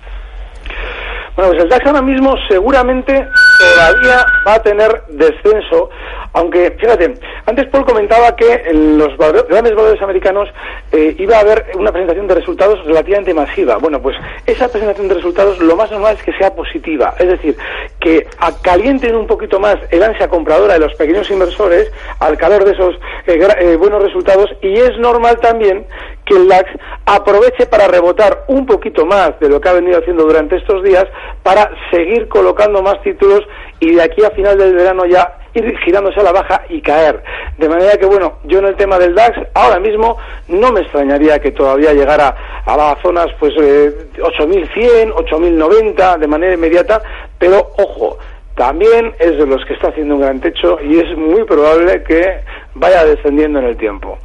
Bueno, 1.37 1.51
pues 1.51 1.65
el 1.65 1.69
DAX 1.69 1.87
ahora 1.87 2.03
mismo 2.03 2.35
seguramente 2.49 3.27
todavía 3.59 4.25
va 4.47 4.55
a 4.55 4.63
tener 4.63 5.03
descenso, 5.09 5.91
aunque, 6.33 6.77
fíjate, 6.79 7.15
antes 7.47 7.67
Paul 7.71 7.85
comentaba 7.85 8.37
que 8.37 8.63
en 8.67 8.99
los 8.99 9.17
grandes 9.19 9.75
valores 9.75 10.01
americanos 10.01 10.49
eh, 10.93 11.17
iba 11.19 11.37
a 11.37 11.41
haber 11.41 11.73
una 11.75 11.91
presentación 11.91 12.29
de 12.29 12.35
resultados 12.37 12.85
relativamente 12.87 13.35
masiva. 13.35 13.79
Bueno, 13.79 14.01
pues 14.01 14.17
esa 14.47 14.69
presentación 14.69 15.09
de 15.09 15.15
resultados 15.15 15.59
lo 15.59 15.75
más 15.75 15.91
normal 15.91 16.17
es 16.17 16.23
que 16.23 16.33
sea 16.39 16.55
positiva, 16.55 17.15
es 17.19 17.29
decir, 17.29 17.57
que 17.99 18.27
calienten 18.63 19.17
un 19.17 19.27
poquito 19.27 19.59
más 19.59 19.77
el 19.91 20.03
ansia 20.05 20.29
compradora 20.29 20.75
de 20.75 20.81
los 20.81 20.95
pequeños 20.95 21.29
inversores 21.31 21.91
al 22.21 22.37
calor 22.37 22.65
de 22.65 22.73
esos 22.73 22.95
eh, 23.27 23.41
eh, 23.61 23.77
buenos 23.77 24.03
resultados 24.03 24.51
y 24.63 24.75
es 24.75 24.97
normal 24.99 25.39
también 25.41 25.85
que 26.25 26.35
el 26.35 26.49
DAX 26.49 26.71
aproveche 27.07 27.67
para 27.67 27.89
rebotar 27.89 28.45
un 28.49 28.67
poquito 28.67 29.05
más 29.05 29.39
de 29.41 29.49
lo 29.49 29.61
que 29.61 29.69
ha 29.69 29.75
venido 29.75 29.99
haciendo 29.99 30.25
durante 30.25 30.57
estos 30.57 30.83
días 30.83 31.07
para 31.43 31.71
seguir 31.91 32.29
colocando 32.29 32.83
más 32.83 33.01
títulos 33.03 33.43
y 33.81 33.95
de 33.95 34.03
aquí 34.03 34.25
a 34.25 34.31
final 34.31 34.57
del 34.59 34.75
verano 34.75 35.05
ya 35.07 35.39
ir 35.55 35.77
girándose 35.85 36.21
a 36.21 36.25
la 36.25 36.33
baja 36.33 36.63
y 36.69 36.81
caer. 36.81 37.23
De 37.59 37.69
manera 37.69 37.97
que, 37.97 38.07
bueno, 38.07 38.39
yo 38.45 38.59
en 38.59 38.67
el 38.67 38.77
tema 38.77 38.99
del 38.99 39.15
DAX, 39.15 39.39
ahora 39.55 39.79
mismo 39.79 40.17
no 40.49 40.73
me 40.73 40.81
extrañaría 40.81 41.39
que 41.39 41.53
todavía 41.53 41.93
llegara 41.93 42.63
a 42.65 42.77
las 42.77 43.01
zonas, 43.03 43.29
pues, 43.39 43.55
eh, 43.61 44.09
8.100, 44.19 45.13
8.090 45.13 46.19
de 46.19 46.27
manera 46.27 46.55
inmediata, 46.55 47.01
pero 47.39 47.71
ojo, 47.79 48.19
también 48.57 49.15
es 49.19 49.37
de 49.37 49.47
los 49.47 49.65
que 49.65 49.75
está 49.75 49.89
haciendo 49.89 50.15
un 50.15 50.23
gran 50.23 50.41
techo 50.41 50.79
y 50.83 50.99
es 50.99 51.17
muy 51.17 51.45
probable 51.45 52.03
que 52.05 52.41
vaya 52.75 53.05
descendiendo 53.05 53.59
en 53.59 53.67
el 53.67 53.77
tiempo. 53.77 54.19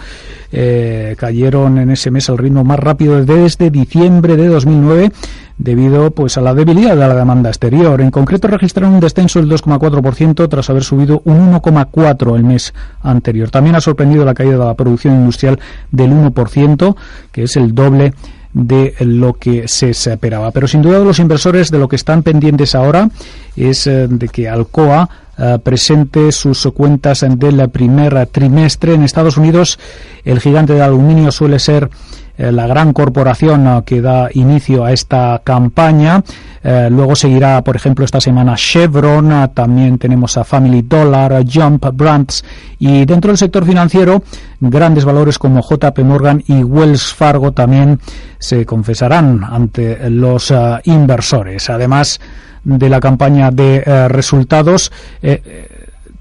cayeron 1.17 1.77
en 1.77 1.91
ese 1.91 2.09
mes 2.09 2.31
al 2.31 2.39
ritmo 2.39 2.63
más 2.63 2.79
rápido 2.79 3.23
desde 3.23 3.69
diciembre 3.69 4.35
de 4.37 4.47
2009 4.47 5.11
debido 5.57 6.11
pues 6.11 6.37
a 6.37 6.41
la 6.41 6.53
debilidad 6.53 6.91
de 6.91 7.07
la 7.07 7.15
demanda 7.15 7.49
exterior. 7.49 8.01
En 8.01 8.11
concreto 8.11 8.47
registraron 8.47 8.93
un 8.93 8.99
descenso 8.99 9.39
del 9.39 9.49
2,4% 9.49 10.49
tras 10.49 10.69
haber 10.69 10.83
subido 10.83 11.21
un 11.25 11.53
1,4 11.53 12.35
el 12.35 12.43
mes 12.43 12.73
anterior. 13.01 13.49
También 13.49 13.75
ha 13.75 13.81
sorprendido 13.81 14.25
la 14.25 14.33
caída 14.33 14.53
de 14.53 14.65
la 14.65 14.73
producción 14.73 15.15
industrial 15.15 15.59
del 15.91 16.11
1%, 16.11 16.95
que 17.31 17.43
es 17.43 17.55
el 17.55 17.73
doble 17.73 18.13
de 18.53 18.93
lo 18.99 19.33
que 19.33 19.67
se 19.67 19.89
esperaba. 19.89 20.51
Pero 20.51 20.67
sin 20.67 20.81
duda 20.81 20.99
los 20.99 21.19
inversores 21.19 21.71
de 21.71 21.79
lo 21.79 21.87
que 21.87 21.95
están 21.95 22.23
pendientes 22.23 22.75
ahora 22.75 23.09
es 23.55 23.87
eh, 23.87 24.07
de 24.07 24.29
que 24.29 24.47
Alcoa 24.47 25.09
eh, 25.37 25.57
presente 25.63 26.31
sus 26.31 26.67
cuentas 26.75 27.25
del 27.27 27.69
primer 27.69 28.27
trimestre. 28.27 28.93
En 28.93 29.03
Estados 29.03 29.37
Unidos 29.37 29.79
el 30.23 30.39
gigante 30.39 30.73
de 30.73 30.83
aluminio 30.83 31.31
suele 31.31 31.57
ser 31.57 31.89
la 32.37 32.67
gran 32.67 32.93
corporación 32.93 33.67
eh, 33.67 33.81
que 33.85 34.01
da 34.01 34.29
inicio 34.33 34.85
a 34.85 34.91
esta 34.91 35.41
campaña. 35.43 36.23
Eh, 36.63 36.87
luego 36.89 37.15
seguirá, 37.15 37.61
por 37.63 37.75
ejemplo, 37.75 38.05
esta 38.05 38.21
semana 38.21 38.55
Chevron, 38.55 39.51
también 39.53 39.97
tenemos 39.97 40.37
a 40.37 40.43
Family 40.43 40.81
Dollar, 40.81 41.43
Jump 41.45 41.85
Brands 41.93 42.43
y 42.79 43.05
dentro 43.05 43.29
del 43.29 43.37
sector 43.37 43.65
financiero 43.65 44.23
grandes 44.59 45.05
valores 45.05 45.37
como 45.37 45.61
JP 45.61 45.99
Morgan 45.99 46.43
y 46.47 46.63
Wells 46.63 47.13
Fargo 47.13 47.51
también 47.51 47.99
se 48.39 48.65
confesarán 48.65 49.43
ante 49.43 50.09
los 50.09 50.53
inversores. 50.85 51.69
Además 51.69 52.19
de 52.63 52.89
la 52.89 53.01
campaña 53.01 53.51
de 53.51 54.07
resultados, 54.07 54.91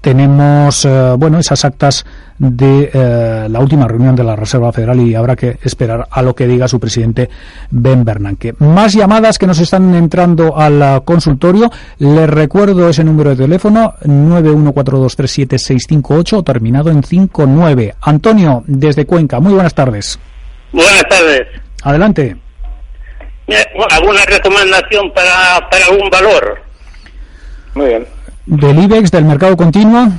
tenemos 0.03 0.85
bueno 1.17 1.39
esas 1.39 1.63
actas 1.63 2.05
de 2.37 2.91
eh, 2.93 3.47
la 3.49 3.59
última 3.59 3.87
reunión 3.87 4.15
de 4.15 4.23
la 4.23 4.35
Reserva 4.35 4.71
Federal 4.73 4.99
y 4.99 5.15
habrá 5.15 5.35
que 5.35 5.57
esperar 5.63 6.07
a 6.11 6.21
lo 6.21 6.35
que 6.35 6.45
diga 6.45 6.67
su 6.67 6.79
presidente 6.79 7.31
Ben 7.71 8.03
Bernanke. 8.03 8.53
Más 8.59 8.93
llamadas 8.93 9.39
que 9.39 9.47
nos 9.47 9.57
están 9.59 9.95
entrando 9.95 10.57
al 10.57 11.03
consultorio. 11.05 11.71
Les 11.99 12.29
recuerdo 12.29 12.89
ese 12.89 13.05
número 13.05 13.29
de 13.31 13.37
teléfono 13.37 13.95
914237658 14.03 16.43
terminado 16.43 16.91
en 16.91 17.01
59. 17.03 17.95
Antonio, 18.01 18.63
desde 18.67 19.05
Cuenca. 19.05 19.39
Muy 19.39 19.53
buenas 19.53 19.73
tardes. 19.73 20.19
Buenas 20.73 21.07
tardes. 21.07 21.47
Adelante. 21.83 22.35
¿Alguna 23.91 24.25
recomendación 24.25 25.13
para, 25.13 25.69
para 25.69 25.85
algún 25.85 26.09
valor? 26.09 26.61
Muy 27.75 27.87
bien. 27.87 28.05
¿Del 28.45 28.77
IBEX, 28.83 29.09
del 29.11 29.25
mercado 29.25 29.55
continuo? 29.55 30.09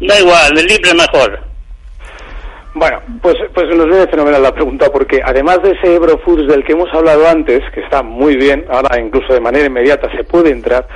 Da 0.00 0.20
igual, 0.20 0.58
el 0.58 0.66
libre 0.66 0.94
mejor. 0.94 1.40
Bueno, 2.74 2.95
pues, 3.22 3.36
pues 3.54 3.68
nos 3.76 3.86
viene 3.86 4.06
fenomenal 4.08 4.42
la 4.42 4.54
pregunta, 4.54 4.90
porque 4.90 5.20
además 5.24 5.62
de 5.62 5.72
ese 5.72 5.94
Ebro 5.94 6.18
Foods 6.18 6.48
del 6.48 6.64
que 6.64 6.72
hemos 6.72 6.92
hablado 6.92 7.26
antes, 7.28 7.62
que 7.72 7.80
está 7.80 8.02
muy 8.02 8.36
bien, 8.36 8.64
ahora 8.68 8.98
incluso 8.98 9.32
de 9.32 9.40
manera 9.40 9.66
inmediata 9.66 10.10
se 10.16 10.24
puede 10.24 10.50
entrar, 10.50 10.86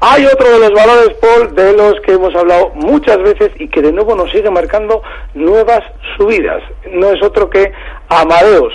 hay 0.00 0.24
otro 0.26 0.50
de 0.50 0.58
los 0.58 0.72
valores, 0.72 1.16
Paul, 1.20 1.54
de 1.54 1.72
los 1.74 1.94
que 2.00 2.12
hemos 2.12 2.34
hablado 2.34 2.70
muchas 2.74 3.18
veces 3.18 3.50
y 3.58 3.68
que 3.68 3.82
de 3.82 3.92
nuevo 3.92 4.14
nos 4.16 4.30
sigue 4.32 4.50
marcando 4.50 5.02
nuevas 5.34 5.82
subidas. 6.16 6.62
No 6.90 7.10
es 7.10 7.22
otro 7.22 7.48
que 7.48 7.72
Amadeus. 8.08 8.72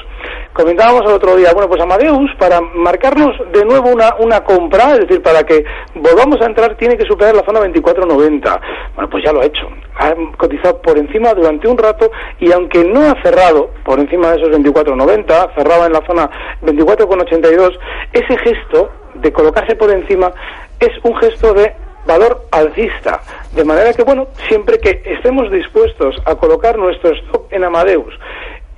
Comentábamos 0.54 1.02
el 1.02 1.12
otro 1.12 1.36
día, 1.36 1.52
bueno, 1.52 1.68
pues 1.68 1.82
Amadeus, 1.82 2.32
para 2.40 2.62
marcarnos 2.62 3.36
de 3.52 3.66
nuevo 3.66 3.90
una, 3.90 4.16
una 4.20 4.42
compra, 4.46 4.94
es 4.94 5.02
decir, 5.02 5.22
para 5.22 5.44
que 5.44 5.66
volvamos 5.96 6.40
a 6.40 6.46
entrar, 6.46 6.78
tiene 6.78 6.96
que 6.96 7.06
superar 7.06 7.36
la 7.36 7.44
zona 7.44 7.60
24.90. 7.60 8.62
Bueno, 8.96 9.10
pues 9.10 9.24
ya 9.26 9.34
lo 9.34 9.42
ha 9.42 9.46
hecho. 9.46 9.68
Ha 9.98 10.14
cotizado 10.38 10.82
por 10.82 10.98
encima 10.98 11.34
durante 11.34 11.68
un 11.68 11.78
rato 11.78 12.10
y 12.40 12.54
aunque 12.54 12.85
no 12.86 13.10
ha 13.10 13.22
cerrado 13.22 13.72
por 13.84 14.00
encima 14.00 14.32
de 14.32 14.38
esos 14.38 14.50
24.90, 14.50 15.56
cerraba 15.56 15.86
en 15.86 15.94
la 15.94 16.06
zona 16.06 16.30
24.82, 16.62 17.78
ese 18.14 18.38
gesto 18.38 18.90
de 19.16 19.32
colocarse 19.32 19.76
por 19.76 19.92
encima 19.92 20.32
es 20.80 20.92
un 21.04 21.16
gesto 21.18 21.54
de 21.54 21.74
valor 22.06 22.46
alcista. 22.52 23.22
De 23.54 23.64
manera 23.64 23.94
que, 23.94 24.04
bueno, 24.04 24.28
siempre 24.48 24.80
que 24.80 25.02
estemos 25.06 25.52
dispuestos 25.52 26.22
a 26.26 26.36
colocar 26.36 26.78
nuestro 26.78 27.12
stock 27.16 27.52
en 27.52 27.64
Amadeus 27.64 28.14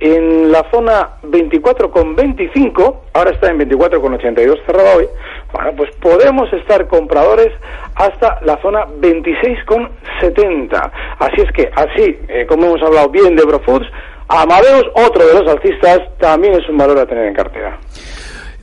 en 0.00 0.52
la 0.52 0.64
zona 0.70 1.08
24,25, 1.24 2.96
ahora 3.14 3.30
está 3.30 3.50
en 3.50 3.58
24,82 3.58 4.64
cerrado 4.64 4.98
hoy, 4.98 5.08
bueno, 5.52 5.72
pues 5.76 5.90
podemos 6.00 6.52
estar 6.52 6.86
compradores 6.88 7.52
hasta 7.94 8.38
la 8.42 8.60
zona 8.60 8.86
26,70. 9.00 10.90
Así 11.18 11.40
es 11.40 11.52
que, 11.52 11.70
así 11.74 12.18
eh, 12.28 12.46
como 12.46 12.66
hemos 12.66 12.82
hablado 12.82 13.08
bien 13.08 13.34
de 13.34 13.44
Brofoods, 13.44 13.88
Amadeus, 14.28 14.84
otro 14.94 15.26
de 15.26 15.40
los 15.40 15.50
alcistas, 15.50 16.00
también 16.18 16.54
es 16.54 16.68
un 16.68 16.76
valor 16.76 16.98
a 16.98 17.06
tener 17.06 17.26
en 17.26 17.34
cartera. 17.34 17.78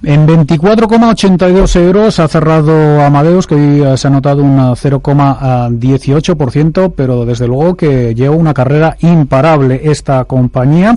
En 0.07 0.27
24,82 0.27 1.77
euros 1.77 2.19
ha 2.19 2.27
cerrado 2.27 3.01
Amadeus, 3.01 3.47
que 3.47 3.55
hoy 3.55 3.97
se 3.97 4.07
ha 4.07 4.11
notado 4.11 4.43
un 4.43 4.59
0,18%, 4.59 6.93
pero 6.95 7.25
desde 7.25 7.47
luego 7.47 7.75
que 7.75 8.13
lleva 8.13 8.35
una 8.35 8.53
carrera 8.53 8.97
imparable 8.99 9.81
esta 9.83 10.25
compañía. 10.25 10.95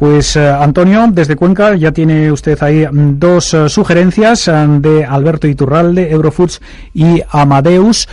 Pues 0.00 0.34
eh, 0.34 0.48
Antonio, 0.48 1.08
desde 1.12 1.36
Cuenca 1.36 1.76
ya 1.76 1.92
tiene 1.92 2.32
usted 2.32 2.60
ahí 2.62 2.86
mm, 2.86 3.18
dos 3.18 3.52
eh, 3.52 3.68
sugerencias 3.68 4.48
eh, 4.48 4.52
de 4.80 5.04
Alberto 5.04 5.46
Iturralde, 5.46 6.10
Eurofoods 6.10 6.62
y 6.94 7.22
Amadeus. 7.30 8.08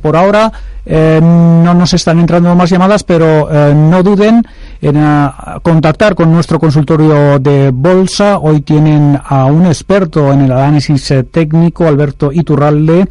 por 0.00 0.16
ahora 0.16 0.50
no 0.86 1.74
nos 1.74 1.94
están 1.94 2.18
entrando 2.18 2.54
más 2.54 2.70
llamadas, 2.70 3.04
pero 3.04 3.48
no 3.74 4.02
duden 4.02 4.42
en 4.84 5.30
contactar 5.62 6.14
con 6.14 6.30
nuestro 6.32 6.58
consultorio 6.58 7.38
de 7.38 7.70
bolsa. 7.72 8.38
Hoy 8.38 8.60
tienen 8.60 9.18
a 9.24 9.46
un 9.46 9.64
experto 9.66 10.30
en 10.32 10.42
el 10.42 10.52
análisis 10.52 11.14
técnico, 11.30 11.86
Alberto 11.86 12.30
Iturralde, 12.30 13.06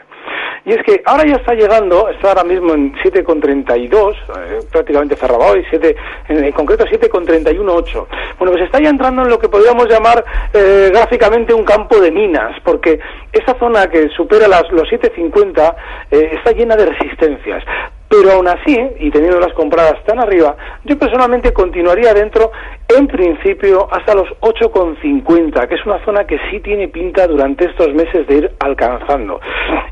Y 0.66 0.72
es 0.72 0.82
que 0.82 1.02
ahora 1.04 1.24
ya 1.26 1.36
está 1.36 1.52
llegando, 1.52 2.08
está 2.08 2.30
ahora 2.30 2.44
mismo 2.44 2.72
en 2.72 2.94
7,32, 2.94 4.14
eh, 4.14 4.60
prácticamente 4.72 5.14
cerrado 5.14 5.44
hoy, 5.44 5.62
7, 5.68 5.94
en, 6.28 6.52
concreto 6.52 6.86
7,31,8. 6.86 8.06
Bueno, 8.38 8.52
pues 8.52 8.64
está 8.64 8.80
ya 8.80 8.88
entrando 8.88 9.22
en 9.22 9.28
lo 9.28 9.38
que 9.38 9.50
podríamos 9.50 9.86
llamar 9.90 10.24
eh, 10.54 10.88
gráficamente 10.90 11.52
un 11.52 11.64
campo 11.64 12.00
de 12.00 12.10
minas, 12.10 12.58
porque 12.64 12.98
esa 13.30 13.58
zona 13.58 13.88
que 13.88 14.08
supera 14.16 14.48
las, 14.48 14.62
los 14.70 14.88
7,50 14.88 15.74
eh, 16.10 16.30
está 16.32 16.52
llena 16.54 16.76
de 16.76 16.86
resistencias. 16.86 17.64
pero 18.08 18.30
aún 18.30 18.46
así, 18.46 18.78
y 19.00 19.10
teniendo 19.10 19.40
las 19.40 19.52
compradas 19.54 20.04
tan 20.04 20.20
arriba, 20.20 20.54
yo 20.84 20.96
personalmente 20.96 21.52
continuaría 21.52 22.14
dentro 22.14 22.52
en 22.96 23.08
principio 23.08 23.88
hasta 23.90 24.14
los 24.14 24.28
8,50, 24.40 25.66
que 25.66 25.74
es 25.74 25.84
una 25.84 26.04
zona 26.04 26.24
que 26.24 26.38
sí 26.48 26.60
tiene 26.60 26.86
pinta 26.86 27.26
durante 27.26 27.64
estos 27.64 27.92
meses 27.92 28.24
de 28.28 28.34
ir 28.36 28.52
alcanzando. 28.60 29.40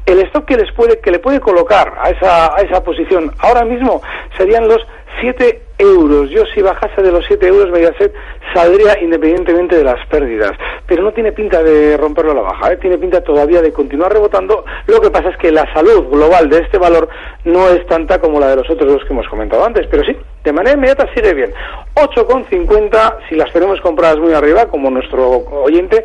El 0.07 0.21
stock 0.21 0.45
que 0.45 0.57
les 0.57 0.71
puede 0.73 1.01
que 1.01 1.11
le 1.11 1.19
puede 1.19 1.41
colocar 1.41 1.95
a 2.01 2.11
esa 2.11 2.55
a 2.55 2.61
esa 2.61 2.85
posición 2.85 3.33
ahora 3.41 3.65
mismo 3.65 4.01
serían 4.37 4.69
los 4.69 4.87
7 5.21 5.62
euros. 5.79 6.31
Yo 6.31 6.45
si 6.55 6.63
bajase 6.63 7.03
de 7.03 7.13
los 7.13 7.25
7 7.27 7.47
euros 7.47 7.71
Mediaset 7.71 8.13
saldría 8.55 8.99
independientemente 9.03 9.77
de 9.77 9.85
las 9.85 10.07
pérdidas. 10.09 10.53
Pero 10.87 11.03
no 11.03 11.13
tiene 11.13 11.33
pinta 11.33 11.63
de 11.63 11.97
romperlo 11.97 12.33
a 12.33 12.35
la 12.35 12.43
baja, 12.43 12.73
¿eh? 12.73 12.77
tiene 12.77 12.99
pinta 12.99 13.23
todavía 13.23 13.63
de 13.63 13.73
continuar 13.73 14.13
rebotando. 14.13 14.65
Lo 14.87 15.01
que 15.01 15.11
pasa 15.11 15.31
es 15.31 15.37
que 15.37 15.51
la 15.51 15.73
salud 15.73 16.09
global 16.11 16.49
de 16.49 16.59
este 16.59 16.79
valor 16.79 17.09
no 17.45 17.69
es 17.69 17.87
tanta 17.87 18.21
como 18.21 18.41
la 18.41 18.49
de 18.49 18.57
los 18.57 18.71
otros 18.71 18.93
dos 18.93 19.05
que 19.05 19.13
hemos 19.13 19.29
comentado 19.29 19.65
antes. 19.65 19.87
Pero 19.91 20.05
sí, 20.05 20.17
de 20.45 20.53
manera 20.53 20.77
inmediata 20.77 21.07
sigue 21.15 21.35
bien. 21.35 21.53
8,50 21.95 23.29
si 23.29 23.37
las 23.37 23.53
tenemos 23.53 23.81
compradas 23.81 24.19
muy 24.19 24.33
arriba, 24.33 24.67
como 24.67 24.91
nuestro 24.91 25.29
oyente, 25.63 26.05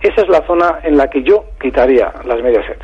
esa 0.00 0.22
es 0.22 0.28
la 0.28 0.46
zona 0.46 0.80
en 0.82 0.96
la 0.96 1.08
que 1.08 1.22
yo 1.22 1.44
quitaría 1.60 2.12
las 2.24 2.42
Mediaset. 2.42 2.78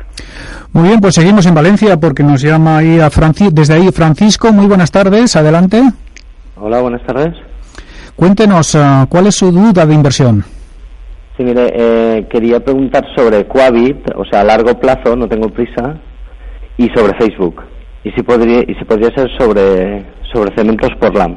Muy 0.71 0.89
bien, 0.89 0.99
pues 0.99 1.15
seguimos 1.15 1.45
en 1.45 1.53
Valencia 1.53 1.97
porque 1.97 2.23
nos 2.23 2.41
llama 2.41 2.79
ahí 2.79 2.99
a 2.99 3.09
Franci 3.09 3.49
desde 3.51 3.75
ahí 3.75 3.91
Francisco. 3.91 4.51
Muy 4.51 4.65
buenas 4.65 4.91
tardes, 4.91 5.35
adelante. 5.35 5.81
Hola, 6.65 6.79
buenas 6.79 7.03
tardes. 7.03 7.33
Cuéntenos, 8.15 8.73
uh, 8.75 9.05
¿cuál 9.09 9.27
es 9.27 9.35
su 9.35 9.51
duda 9.51 9.85
de 9.85 9.93
inversión? 9.93 10.45
Sí, 11.35 11.43
mire, 11.43 11.73
eh, 11.75 12.25
quería 12.29 12.61
preguntar 12.61 13.03
sobre 13.17 13.45
Quabit, 13.45 14.09
o 14.15 14.23
sea, 14.23 14.39
a 14.39 14.43
largo 14.45 14.79
plazo, 14.79 15.13
no 15.17 15.27
tengo 15.27 15.49
prisa, 15.49 15.97
y 16.77 16.87
sobre 16.95 17.17
Facebook. 17.17 17.63
Y 18.05 18.11
si 18.11 18.23
podría, 18.23 18.61
y 18.61 18.75
si 18.75 18.85
podría 18.85 19.13
ser 19.13 19.29
sobre, 19.37 20.05
sobre 20.31 20.55
cementos 20.55 20.89
por 21.01 21.13
LAM. 21.13 21.35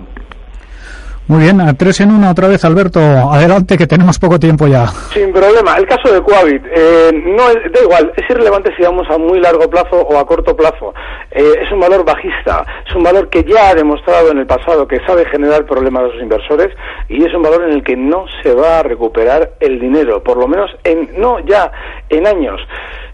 Muy 1.29 1.43
bien, 1.43 1.61
a 1.61 1.75
tres 1.75 2.01
en 2.01 2.13
una 2.13 2.31
otra 2.31 2.47
vez, 2.47 2.65
Alberto. 2.65 3.01
Adelante, 3.01 3.77
que 3.77 3.89
tenemos 3.89 4.17
poco 4.17 4.39
tiempo 4.39 4.69
ya. 4.69 4.87
Sin 5.13 5.33
problema. 5.33 5.77
El 5.77 5.85
caso 5.87 6.13
de 6.13 6.23
Coavit, 6.23 6.63
eh, 6.67 7.11
no 7.13 7.51
es, 7.51 7.73
da 7.73 7.83
igual, 7.83 8.13
es 8.17 8.31
irrelevante 8.31 8.73
si 8.77 8.85
vamos 8.85 9.09
a 9.11 9.19
muy 9.19 9.41
largo 9.41 9.69
plazo 9.69 10.03
o 10.03 10.19
a 10.19 10.25
corto 10.25 10.55
plazo. 10.55 10.95
Eh, 11.33 11.55
es 11.63 11.73
un 11.73 11.81
valor 11.81 12.05
bajista, 12.05 12.65
es 12.89 12.95
un 12.95 13.03
valor 13.03 13.29
que 13.29 13.43
ya 13.43 13.71
ha 13.71 13.75
demostrado 13.75 14.31
en 14.31 14.39
el 14.39 14.47
pasado 14.47 14.87
que 14.87 15.01
sabe 15.05 15.25
generar 15.25 15.67
problemas 15.67 16.05
a 16.05 16.13
sus 16.13 16.23
inversores 16.23 16.69
y 17.09 17.25
es 17.25 17.35
un 17.35 17.43
valor 17.43 17.65
en 17.65 17.73
el 17.73 17.83
que 17.83 17.97
no 17.97 18.27
se 18.45 18.55
va 18.55 18.79
a 18.79 18.83
recuperar 18.85 19.51
el 19.59 19.81
dinero, 19.81 20.23
por 20.23 20.37
lo 20.37 20.47
menos 20.47 20.71
en, 20.85 21.11
no 21.19 21.41
ya 21.41 21.73
en 22.09 22.25
años. 22.27 22.61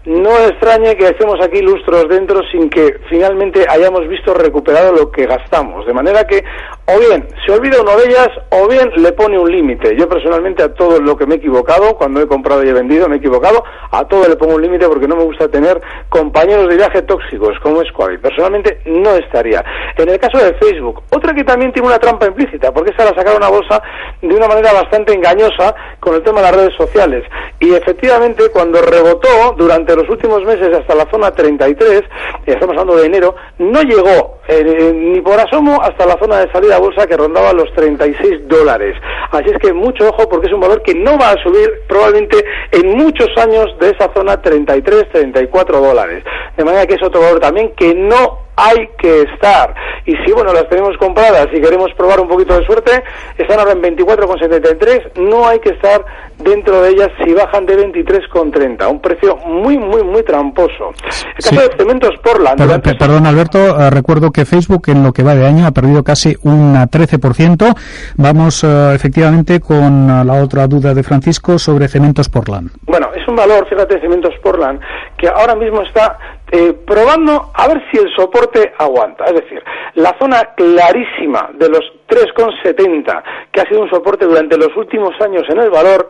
No 0.05 0.37
extrañe 0.37 0.97
que 0.97 1.05
estemos 1.05 1.39
aquí 1.41 1.61
lustros 1.61 2.09
dentro 2.09 2.41
sin 2.51 2.69
que 2.69 2.99
finalmente 3.09 3.65
hayamos 3.69 4.05
visto 4.09 4.33
recuperado 4.33 4.91
lo 4.91 5.09
que 5.09 5.25
gastamos. 5.25 5.85
De 5.85 5.93
manera 5.93 6.27
que, 6.27 6.43
o 6.87 6.99
bien 6.99 7.25
se 7.45 7.53
olvida 7.53 7.81
uno 7.81 7.95
de 7.95 8.09
ellas, 8.09 8.27
o 8.49 8.67
bien 8.67 8.91
le 8.97 9.13
pone 9.13 9.39
un 9.39 9.49
límite. 9.49 9.95
Yo 9.95 10.09
personalmente 10.09 10.61
a 10.61 10.73
todo 10.73 10.99
lo 10.99 11.15
que 11.15 11.25
me 11.25 11.35
he 11.35 11.37
equivocado, 11.37 11.95
cuando 11.95 12.19
he 12.19 12.27
comprado 12.27 12.65
y 12.65 12.67
he 12.67 12.73
vendido, 12.73 13.07
me 13.07 13.15
he 13.15 13.19
equivocado, 13.19 13.63
a 13.91 14.05
todo 14.05 14.27
le 14.27 14.35
pongo 14.35 14.55
un 14.55 14.61
límite 14.61 14.89
porque 14.89 15.07
no 15.07 15.15
me 15.15 15.23
gusta 15.23 15.47
tener 15.47 15.79
compañeros 16.09 16.67
de 16.67 16.75
viaje 16.75 17.01
tóxicos 17.03 17.57
como 17.61 17.81
es 17.81 17.89
Quavi. 17.93 18.17
Personalmente 18.17 18.81
no 18.85 19.11
estaría. 19.11 19.63
En 19.95 20.09
el 20.09 20.19
caso 20.19 20.37
de 20.37 20.53
Facebook, 20.55 21.01
otra 21.11 21.33
que 21.33 21.45
también 21.45 21.71
tiene 21.71 21.87
una 21.87 21.99
trampa 21.99 22.27
implícita, 22.27 22.73
porque 22.73 22.91
esta 22.91 23.05
la 23.05 23.15
sacaron 23.15 23.41
a 23.41 23.47
bolsa 23.47 23.81
de 24.21 24.35
una 24.35 24.49
manera 24.49 24.73
bastante 24.73 25.13
engañosa 25.13 25.73
con 26.01 26.15
el 26.15 26.23
tema 26.23 26.41
de 26.41 26.47
las 26.47 26.55
redes 26.57 26.75
sociales. 26.75 27.23
Y 27.61 27.73
efectivamente, 27.73 28.49
cuando 28.51 28.81
rebotó 28.81 29.53
durante 29.57 29.92
los 29.95 30.09
últimos 30.09 30.43
meses 30.45 30.75
hasta 30.75 30.95
la 30.95 31.09
zona 31.09 31.31
33, 31.31 32.03
estamos 32.45 32.77
hablando 32.77 32.97
de 32.97 33.05
enero, 33.05 33.35
no 33.59 33.81
llegó 33.81 34.39
eh, 34.47 34.91
ni 34.93 35.21
por 35.21 35.39
asomo 35.39 35.81
hasta 35.81 36.05
la 36.05 36.17
zona 36.17 36.39
de 36.39 36.51
salida 36.51 36.75
a 36.75 36.79
bolsa 36.79 37.07
que 37.07 37.17
rondaba 37.17 37.53
los 37.53 37.71
36 37.73 38.47
dólares. 38.47 38.95
Así 39.31 39.49
es 39.49 39.57
que 39.57 39.73
mucho 39.73 40.09
ojo 40.09 40.27
porque 40.29 40.47
es 40.47 40.53
un 40.53 40.59
valor 40.59 40.81
que 40.83 40.93
no 40.93 41.17
va 41.17 41.31
a 41.31 41.43
subir 41.43 41.69
probablemente 41.87 42.43
en 42.71 42.97
muchos 42.97 43.29
años 43.37 43.67
de 43.79 43.91
esa 43.91 44.11
zona 44.13 44.41
33, 44.41 45.09
34 45.11 45.79
dólares. 45.79 46.23
De 46.57 46.63
manera 46.63 46.85
que 46.85 46.95
es 46.95 47.03
otro 47.03 47.21
valor 47.21 47.39
también 47.39 47.73
que 47.75 47.93
no 47.93 48.43
hay 48.55 48.87
que 48.99 49.21
estar. 49.21 49.73
Y 50.05 50.15
si, 50.25 50.31
bueno, 50.33 50.53
las 50.53 50.67
tenemos 50.69 50.97
compradas 50.97 51.47
y 51.53 51.61
queremos 51.61 51.91
probar 51.95 52.19
un 52.19 52.27
poquito 52.27 52.57
de 52.57 52.65
suerte, 52.65 53.03
están 53.37 53.59
ahora 53.59 53.71
en 53.71 53.81
24,73, 53.81 55.19
no 55.21 55.47
hay 55.47 55.59
que 55.59 55.69
estar 55.69 56.03
dentro 56.39 56.81
de 56.81 56.89
ellas 56.89 57.09
si 57.23 57.33
bajan 57.33 57.65
de 57.65 57.77
23,30, 57.77 58.89
un 58.89 58.99
precio 58.99 59.37
muy, 59.37 59.77
muy, 59.77 60.03
muy 60.03 60.23
tramposo. 60.23 60.93
El 61.37 61.43
caso 61.43 61.69
de 61.69 61.77
Cementos 61.77 62.11
Portland... 62.23 62.57
Perdón, 62.57 62.81
perdón 62.81 63.25
Alberto, 63.25 63.79
eh, 63.79 63.89
recuerdo 63.89 64.31
que 64.31 64.45
Facebook 64.45 64.83
en 64.87 65.03
lo 65.03 65.13
que 65.13 65.23
va 65.23 65.35
de 65.35 65.45
año 65.45 65.65
ha 65.65 65.71
perdido 65.71 66.03
casi 66.03 66.35
un 66.43 66.75
13%. 66.75 67.75
Vamos 68.17 68.63
eh, 68.63 68.91
efectivamente 68.93 69.59
con 69.59 70.09
eh, 70.09 70.25
la 70.25 70.33
otra 70.43 70.67
duda 70.67 70.93
de 70.93 71.03
Francisco 71.03 71.57
sobre 71.57 71.87
Cementos 71.87 72.29
Portland. 72.29 72.71
Bueno, 72.85 73.09
un 73.33 73.37
valor, 73.37 73.67
fíjate, 73.67 73.99
Cementos 73.99 74.35
Portland, 74.43 74.79
que 75.17 75.27
ahora 75.27 75.55
mismo 75.55 75.81
está 75.81 76.19
eh, 76.51 76.73
probando 76.85 77.49
a 77.53 77.67
ver 77.67 77.83
si 77.89 77.97
el 77.97 78.13
soporte 78.15 78.73
aguanta. 78.77 79.25
Es 79.25 79.33
decir, 79.33 79.63
la 79.95 80.15
zona 80.19 80.53
clarísima 80.55 81.49
de 81.55 81.67
los 81.69 81.81
3,70, 82.07 83.23
que 83.51 83.61
ha 83.61 83.65
sido 83.65 83.81
un 83.81 83.89
soporte 83.89 84.25
durante 84.25 84.55
los 84.55 84.69
últimos 84.77 85.19
años 85.19 85.43
en 85.49 85.59
el 85.59 85.71
valor, 85.71 86.09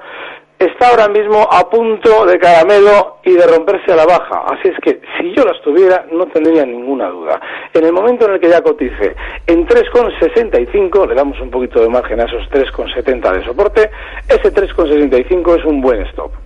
está 0.60 0.90
ahora 0.90 1.08
mismo 1.08 1.48
a 1.50 1.70
punto 1.70 2.26
de 2.26 2.38
caramelo 2.40 3.20
y 3.24 3.32
de 3.32 3.48
romperse 3.48 3.94
a 3.94 3.96
la 3.96 4.06
baja. 4.06 4.44
Así 4.48 4.68
es 4.68 4.78
que 4.82 5.00
si 5.18 5.34
yo 5.34 5.46
las 5.46 5.62
tuviera 5.62 6.06
no 6.12 6.26
tendría 6.28 6.66
ninguna 6.66 7.08
duda. 7.08 7.40
En 7.74 7.86
el 7.86 7.94
momento 7.94 8.26
en 8.26 8.34
el 8.34 8.40
que 8.42 8.50
ya 8.50 8.62
cotice 8.62 9.16
en 9.48 9.66
3,65, 9.66 11.08
le 11.08 11.16
damos 11.16 11.40
un 11.40 11.50
poquito 11.50 11.80
de 11.82 11.88
margen 11.88 12.20
a 12.20 12.26
esos 12.26 12.50
3,70 12.50 13.32
de 13.32 13.46
soporte, 13.46 13.90
ese 14.28 14.54
3,65 14.54 15.60
es 15.60 15.66
un 15.66 15.82
buen 15.82 16.02
stop. 16.08 16.43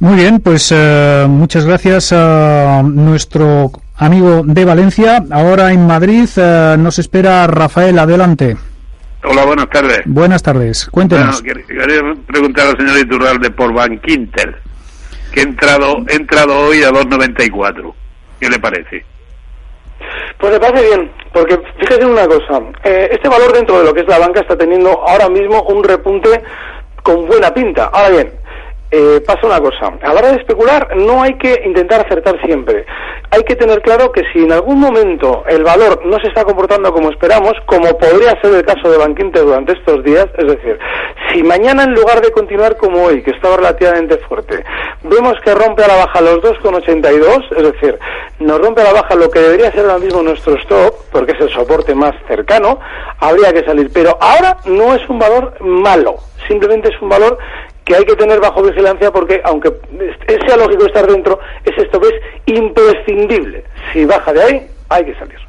Muy 0.00 0.16
bien, 0.16 0.40
pues 0.40 0.72
eh, 0.74 1.26
muchas 1.28 1.66
gracias 1.66 2.12
a 2.12 2.82
nuestro 2.84 3.70
amigo 3.96 4.42
de 4.44 4.64
Valencia. 4.64 5.22
Ahora 5.30 5.72
en 5.72 5.86
Madrid 5.86 6.28
eh, 6.36 6.76
nos 6.78 6.98
espera 6.98 7.46
Rafael. 7.46 7.98
Adelante. 7.98 8.56
Hola, 9.24 9.44
buenas 9.44 9.70
tardes. 9.70 10.00
Buenas 10.04 10.42
tardes. 10.42 10.86
Cuéntenos. 10.90 11.42
Bueno, 11.42 11.62
quería 11.66 12.14
preguntar 12.26 12.66
al 12.66 12.76
señor 12.76 12.98
Iturralde 12.98 13.50
por 13.50 13.72
Bankinter, 13.72 14.56
que 15.32 15.40
he 15.40 15.44
entrado, 15.44 16.04
he 16.08 16.16
entrado 16.16 16.58
hoy 16.58 16.82
a 16.82 16.90
2.94. 16.90 17.94
¿Qué 18.40 18.50
le 18.50 18.58
parece? 18.58 19.04
Pues 20.38 20.52
me 20.52 20.60
parece 20.60 20.86
bien, 20.88 21.10
porque 21.32 21.58
fíjese 21.78 22.02
en 22.02 22.10
una 22.10 22.26
cosa, 22.26 22.60
eh, 22.82 23.08
este 23.12 23.28
valor 23.28 23.52
dentro 23.52 23.78
de 23.78 23.84
lo 23.84 23.94
que 23.94 24.00
es 24.00 24.08
la 24.08 24.18
banca 24.18 24.40
está 24.40 24.58
teniendo 24.58 24.90
ahora 24.90 25.28
mismo 25.30 25.62
un 25.62 25.82
repunte 25.82 26.42
con 27.02 27.26
buena 27.26 27.54
pinta. 27.54 27.86
Ahora 27.86 28.10
bien, 28.10 28.32
eh, 28.96 29.20
pasa 29.26 29.44
una 29.44 29.58
cosa, 29.58 29.92
a 30.00 30.14
la 30.14 30.20
hora 30.20 30.28
de 30.28 30.36
especular 30.36 30.96
no 30.96 31.20
hay 31.20 31.36
que 31.36 31.62
intentar 31.64 32.06
acertar 32.06 32.40
siempre. 32.46 32.86
Hay 33.30 33.42
que 33.42 33.56
tener 33.56 33.82
claro 33.82 34.12
que 34.12 34.22
si 34.32 34.44
en 34.44 34.52
algún 34.52 34.78
momento 34.78 35.42
el 35.48 35.64
valor 35.64 36.06
no 36.06 36.20
se 36.20 36.28
está 36.28 36.44
comportando 36.44 36.92
como 36.92 37.10
esperamos, 37.10 37.54
como 37.66 37.98
podría 37.98 38.40
ser 38.40 38.54
el 38.54 38.64
caso 38.64 38.88
de 38.88 38.98
Banquinte 38.98 39.40
durante 39.40 39.72
estos 39.72 40.04
días, 40.04 40.28
es 40.38 40.46
decir, 40.46 40.78
si 41.32 41.42
mañana 41.42 41.82
en 41.82 41.94
lugar 41.94 42.20
de 42.20 42.30
continuar 42.30 42.76
como 42.76 43.02
hoy, 43.02 43.20
que 43.24 43.32
estaba 43.32 43.56
relativamente 43.56 44.16
fuerte, 44.18 44.62
vemos 45.02 45.34
que 45.44 45.54
rompe 45.56 45.82
a 45.82 45.88
la 45.88 45.96
baja 45.96 46.20
los 46.20 46.36
2,82, 46.36 47.56
es 47.56 47.72
decir, 47.72 47.98
nos 48.38 48.60
rompe 48.60 48.82
a 48.82 48.84
la 48.84 48.92
baja 48.92 49.16
lo 49.16 49.28
que 49.28 49.40
debería 49.40 49.72
ser 49.72 49.86
ahora 49.86 49.98
mismo 49.98 50.22
nuestro 50.22 50.54
stop, 50.58 50.94
porque 51.10 51.32
es 51.32 51.40
el 51.40 51.50
soporte 51.50 51.96
más 51.96 52.12
cercano, 52.28 52.78
habría 53.18 53.52
que 53.52 53.64
salir. 53.64 53.90
Pero 53.92 54.16
ahora 54.20 54.58
no 54.66 54.94
es 54.94 55.08
un 55.08 55.18
valor 55.18 55.54
malo, 55.60 56.18
simplemente 56.46 56.90
es 56.90 57.02
un 57.02 57.08
valor 57.08 57.38
que 57.84 57.94
hay 57.94 58.04
que 58.04 58.16
tener 58.16 58.40
bajo 58.40 58.62
vigilancia 58.62 59.10
porque 59.10 59.40
aunque 59.44 59.72
sea 60.46 60.56
lógico 60.56 60.86
estar 60.86 61.06
dentro, 61.06 61.38
ese 61.64 61.82
stop 61.82 62.04
es 62.04 62.56
imprescindible. 62.56 63.64
Si 63.92 64.04
baja 64.04 64.32
de 64.32 64.42
ahí, 64.42 64.66
hay 64.88 65.04
que 65.04 65.14
salir. 65.14 65.43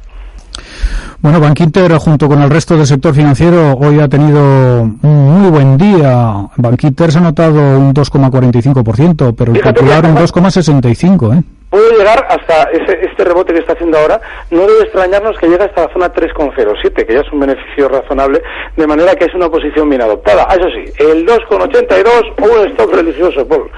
Bueno, 1.26 1.40
Bankinter, 1.40 1.90
junto 1.96 2.28
con 2.28 2.40
el 2.40 2.48
resto 2.48 2.76
del 2.76 2.86
sector 2.86 3.12
financiero, 3.12 3.72
hoy 3.72 3.98
ha 3.98 4.06
tenido 4.06 4.82
un 4.82 5.00
muy 5.02 5.50
buen 5.50 5.76
día. 5.76 6.46
Bankinter 6.54 7.10
se 7.10 7.18
ha 7.18 7.20
notado 7.20 7.58
un 7.58 7.92
2,45%, 7.92 9.34
pero 9.36 9.52
el 9.52 9.60
popular 9.60 10.04
un 10.04 10.14
2,65%. 10.14 11.36
¿eh? 11.36 11.42
puede 11.68 11.98
llegar 11.98 12.24
hasta 12.28 12.70
ese, 12.70 13.04
este 13.04 13.24
rebote 13.24 13.52
que 13.52 13.58
está 13.58 13.72
haciendo 13.72 13.98
ahora, 13.98 14.20
no 14.52 14.60
debe 14.60 14.82
extrañarnos 14.82 15.36
que 15.38 15.48
llegue 15.48 15.64
hasta 15.64 15.86
la 15.86 15.92
zona 15.92 16.12
3,07, 16.12 17.04
que 17.04 17.12
ya 17.12 17.20
es 17.20 17.32
un 17.32 17.40
beneficio 17.40 17.88
razonable, 17.88 18.40
de 18.76 18.86
manera 18.86 19.16
que 19.16 19.24
es 19.24 19.34
una 19.34 19.50
posición 19.50 19.88
bien 19.90 20.02
adoptada. 20.02 20.46
Eso 20.52 20.68
sí, 20.70 20.92
el 21.00 21.26
2,82, 21.26 22.34
un 22.38 22.68
stop 22.68 22.94
religioso, 22.94 23.46
Paul. 23.48 23.68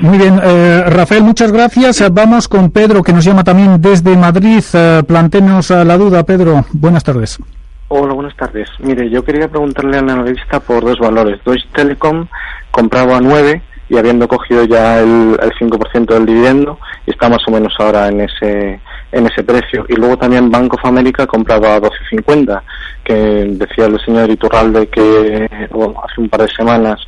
Muy 0.00 0.18
bien, 0.18 0.40
eh, 0.42 0.84
Rafael, 0.86 1.22
muchas 1.22 1.52
gracias. 1.52 2.02
Vamos 2.12 2.48
con 2.48 2.70
Pedro, 2.70 3.02
que 3.02 3.12
nos 3.12 3.24
llama 3.24 3.44
también 3.44 3.80
desde 3.80 4.16
Madrid. 4.16 4.62
Eh, 4.72 5.02
plantenos 5.06 5.70
la 5.70 5.96
duda, 5.96 6.24
Pedro. 6.24 6.64
Buenas 6.72 7.04
tardes. 7.04 7.38
Hola, 7.88 8.14
buenas 8.14 8.36
tardes. 8.36 8.68
Mire, 8.78 9.10
yo 9.10 9.22
quería 9.22 9.48
preguntarle 9.48 9.98
al 9.98 10.08
analista 10.08 10.60
por 10.60 10.82
dos 10.82 10.98
valores. 10.98 11.40
Deutsche 11.44 11.68
Telekom 11.74 12.26
comprado 12.70 13.14
a 13.14 13.20
9 13.20 13.62
y 13.90 13.98
habiendo 13.98 14.26
cogido 14.26 14.64
ya 14.64 15.00
el, 15.00 15.38
el 15.42 15.52
5% 15.52 16.06
del 16.06 16.24
dividendo, 16.24 16.78
y 17.06 17.10
está 17.10 17.28
más 17.28 17.46
o 17.46 17.50
menos 17.50 17.74
ahora 17.78 18.08
en 18.08 18.22
ese 18.22 18.80
en 19.12 19.26
ese 19.26 19.42
precio. 19.44 19.84
Y 19.88 19.94
luego 19.94 20.16
también 20.16 20.50
Bank 20.50 20.72
of 20.74 20.84
America 20.84 21.26
compraba 21.26 21.76
a 21.76 21.80
12.50, 21.80 22.62
que 23.04 23.14
decía 23.14 23.86
el 23.86 24.00
señor 24.00 24.30
Iturralde 24.30 24.88
que 24.88 25.48
hace 25.52 26.20
un 26.20 26.28
par 26.28 26.40
de 26.40 26.48
semanas 26.48 26.98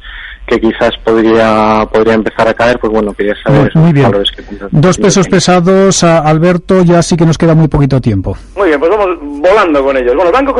que 0.47 0.61
quizás 0.61 0.97
podría 1.05 1.87
podría 1.93 2.15
empezar 2.15 2.49
a 2.49 2.55
caer, 2.55 2.79
pues 2.79 2.93
bueno, 2.93 3.13
quería 3.15 3.35
saber 3.43 3.71
Muy 3.75 3.93
bien. 3.93 4.07
valores 4.07 4.31
que. 4.31 4.43
Dos 4.71 4.99
pesos 4.99 5.29
pesados, 5.29 6.05
Alberto, 6.05 6.83
ya 6.83 7.03
sí 7.03 7.17
que 7.17 7.25
nos 7.25 7.39
queda 7.39 7.55
muy 7.55 7.69
poquito 7.69 8.01
tiempo. 8.01 8.37
Muy 8.57 8.69
bien, 8.69 8.81
pues 8.81 8.91
vamos 8.91 9.19
volando 9.21 9.85
con 9.85 9.97
ellos. 9.97 10.15
Bueno, 10.15 10.31
Banco, 10.33 10.55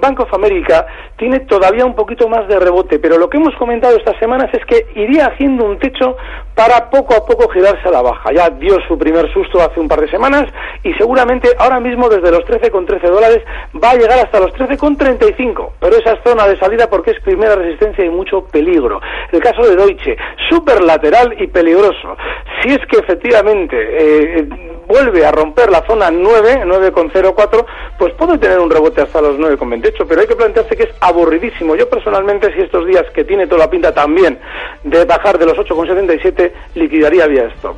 Bank 0.00 0.20
of 0.20 0.34
America 0.34 0.86
tiene 1.16 1.40
todavía 1.40 1.84
un 1.84 1.94
poquito 1.94 2.28
más 2.28 2.46
de 2.48 2.58
rebote, 2.58 2.98
pero 2.98 3.18
lo 3.18 3.28
que 3.28 3.38
hemos 3.38 3.54
comentado 3.56 3.96
estas 3.96 4.18
semanas 4.18 4.50
es 4.52 4.64
que 4.66 4.86
iría 4.94 5.26
haciendo 5.26 5.64
un 5.64 5.78
techo 5.78 6.16
para 6.54 6.90
poco 6.90 7.14
a 7.14 7.24
poco 7.26 7.48
girarse 7.48 7.88
a 7.88 7.90
la 7.90 8.02
baja. 8.02 8.32
Ya 8.32 8.50
dio 8.50 8.78
su 8.86 8.96
primer 8.98 9.32
susto 9.32 9.60
hace 9.60 9.80
un 9.80 9.88
par 9.88 10.00
de 10.00 10.10
semanas 10.10 10.46
y 10.82 10.92
seguramente 10.94 11.48
ahora 11.58 11.80
mismo 11.80 12.08
desde 12.08 12.30
los 12.30 12.44
13,13 12.44 12.84
13 12.86 13.06
dólares 13.08 13.42
va 13.82 13.90
a 13.90 13.94
llegar 13.94 14.18
hasta 14.18 14.40
los 14.40 14.52
13,35. 14.52 15.70
Pero 15.80 15.96
esa 15.96 16.12
es 16.12 16.20
zona 16.24 16.46
de 16.46 16.58
salida 16.58 16.88
porque 16.88 17.12
es 17.12 17.20
primera 17.20 17.56
resistencia 17.56 18.04
y 18.04 18.10
mucho 18.10 18.44
peligro. 18.44 19.00
El 19.32 19.40
caso 19.40 19.62
de 19.62 19.76
Deutsche, 19.76 20.16
súper 20.48 20.82
lateral 20.82 21.34
y 21.38 21.46
peligroso. 21.46 22.16
Si 22.62 22.70
es 22.70 22.80
que 22.90 22.98
efectivamente 22.98 23.76
eh, 23.76 24.48
vuelve 24.86 25.24
a 25.24 25.32
romper 25.32 25.70
la 25.70 25.84
zona 25.86 26.10
9, 26.10 26.62
9,04, 26.64 27.66
pues 27.98 28.14
puede 28.14 28.38
tener 28.38 28.58
un 28.58 28.70
rebote 28.70 29.02
hasta 29.02 29.20
los 29.20 29.38
9,28, 29.38 30.06
pero 30.08 30.20
hay 30.20 30.26
que 30.26 30.36
plantearse 30.36 30.76
que 30.76 30.84
es 30.84 30.94
aburridísimo. 31.00 31.76
Yo 31.76 31.88
personalmente, 31.88 32.52
si 32.54 32.60
estos 32.60 32.86
días 32.86 33.04
que 33.14 33.24
tiene 33.24 33.46
toda 33.46 33.64
la 33.64 33.70
pinta 33.70 33.92
también 33.92 34.38
de 34.82 35.04
bajar 35.04 35.38
de 35.38 35.46
los 35.46 35.56
8,77, 35.56 36.52
liquidaría 36.74 37.26
vía 37.26 37.50
stop. 37.56 37.76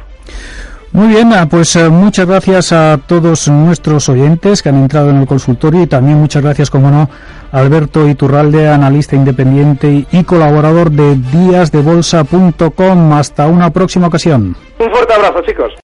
Muy 0.92 1.08
bien, 1.08 1.32
ah, 1.32 1.46
pues 1.50 1.76
eh, 1.76 1.88
muchas 1.90 2.26
gracias 2.26 2.72
a 2.72 2.98
todos 3.06 3.48
nuestros 3.48 4.08
oyentes 4.08 4.62
que 4.62 4.70
han 4.70 4.76
entrado 4.76 5.10
en 5.10 5.16
el 5.16 5.26
consultorio 5.26 5.82
y 5.82 5.86
también 5.86 6.18
muchas 6.18 6.42
gracias, 6.42 6.70
como 6.70 6.90
no, 6.90 7.10
a 7.52 7.58
Alberto 7.58 8.08
Iturralde, 8.08 8.68
analista 8.68 9.14
independiente 9.14 10.06
y 10.10 10.24
colaborador 10.24 10.90
de 10.90 11.16
díasdebolsa.com. 11.16 13.12
Hasta 13.12 13.46
una 13.46 13.70
próxima 13.70 14.06
ocasión. 14.06 14.56
Un 14.78 14.90
fuerte 14.90 15.14
abrazo, 15.14 15.42
chicos. 15.42 15.72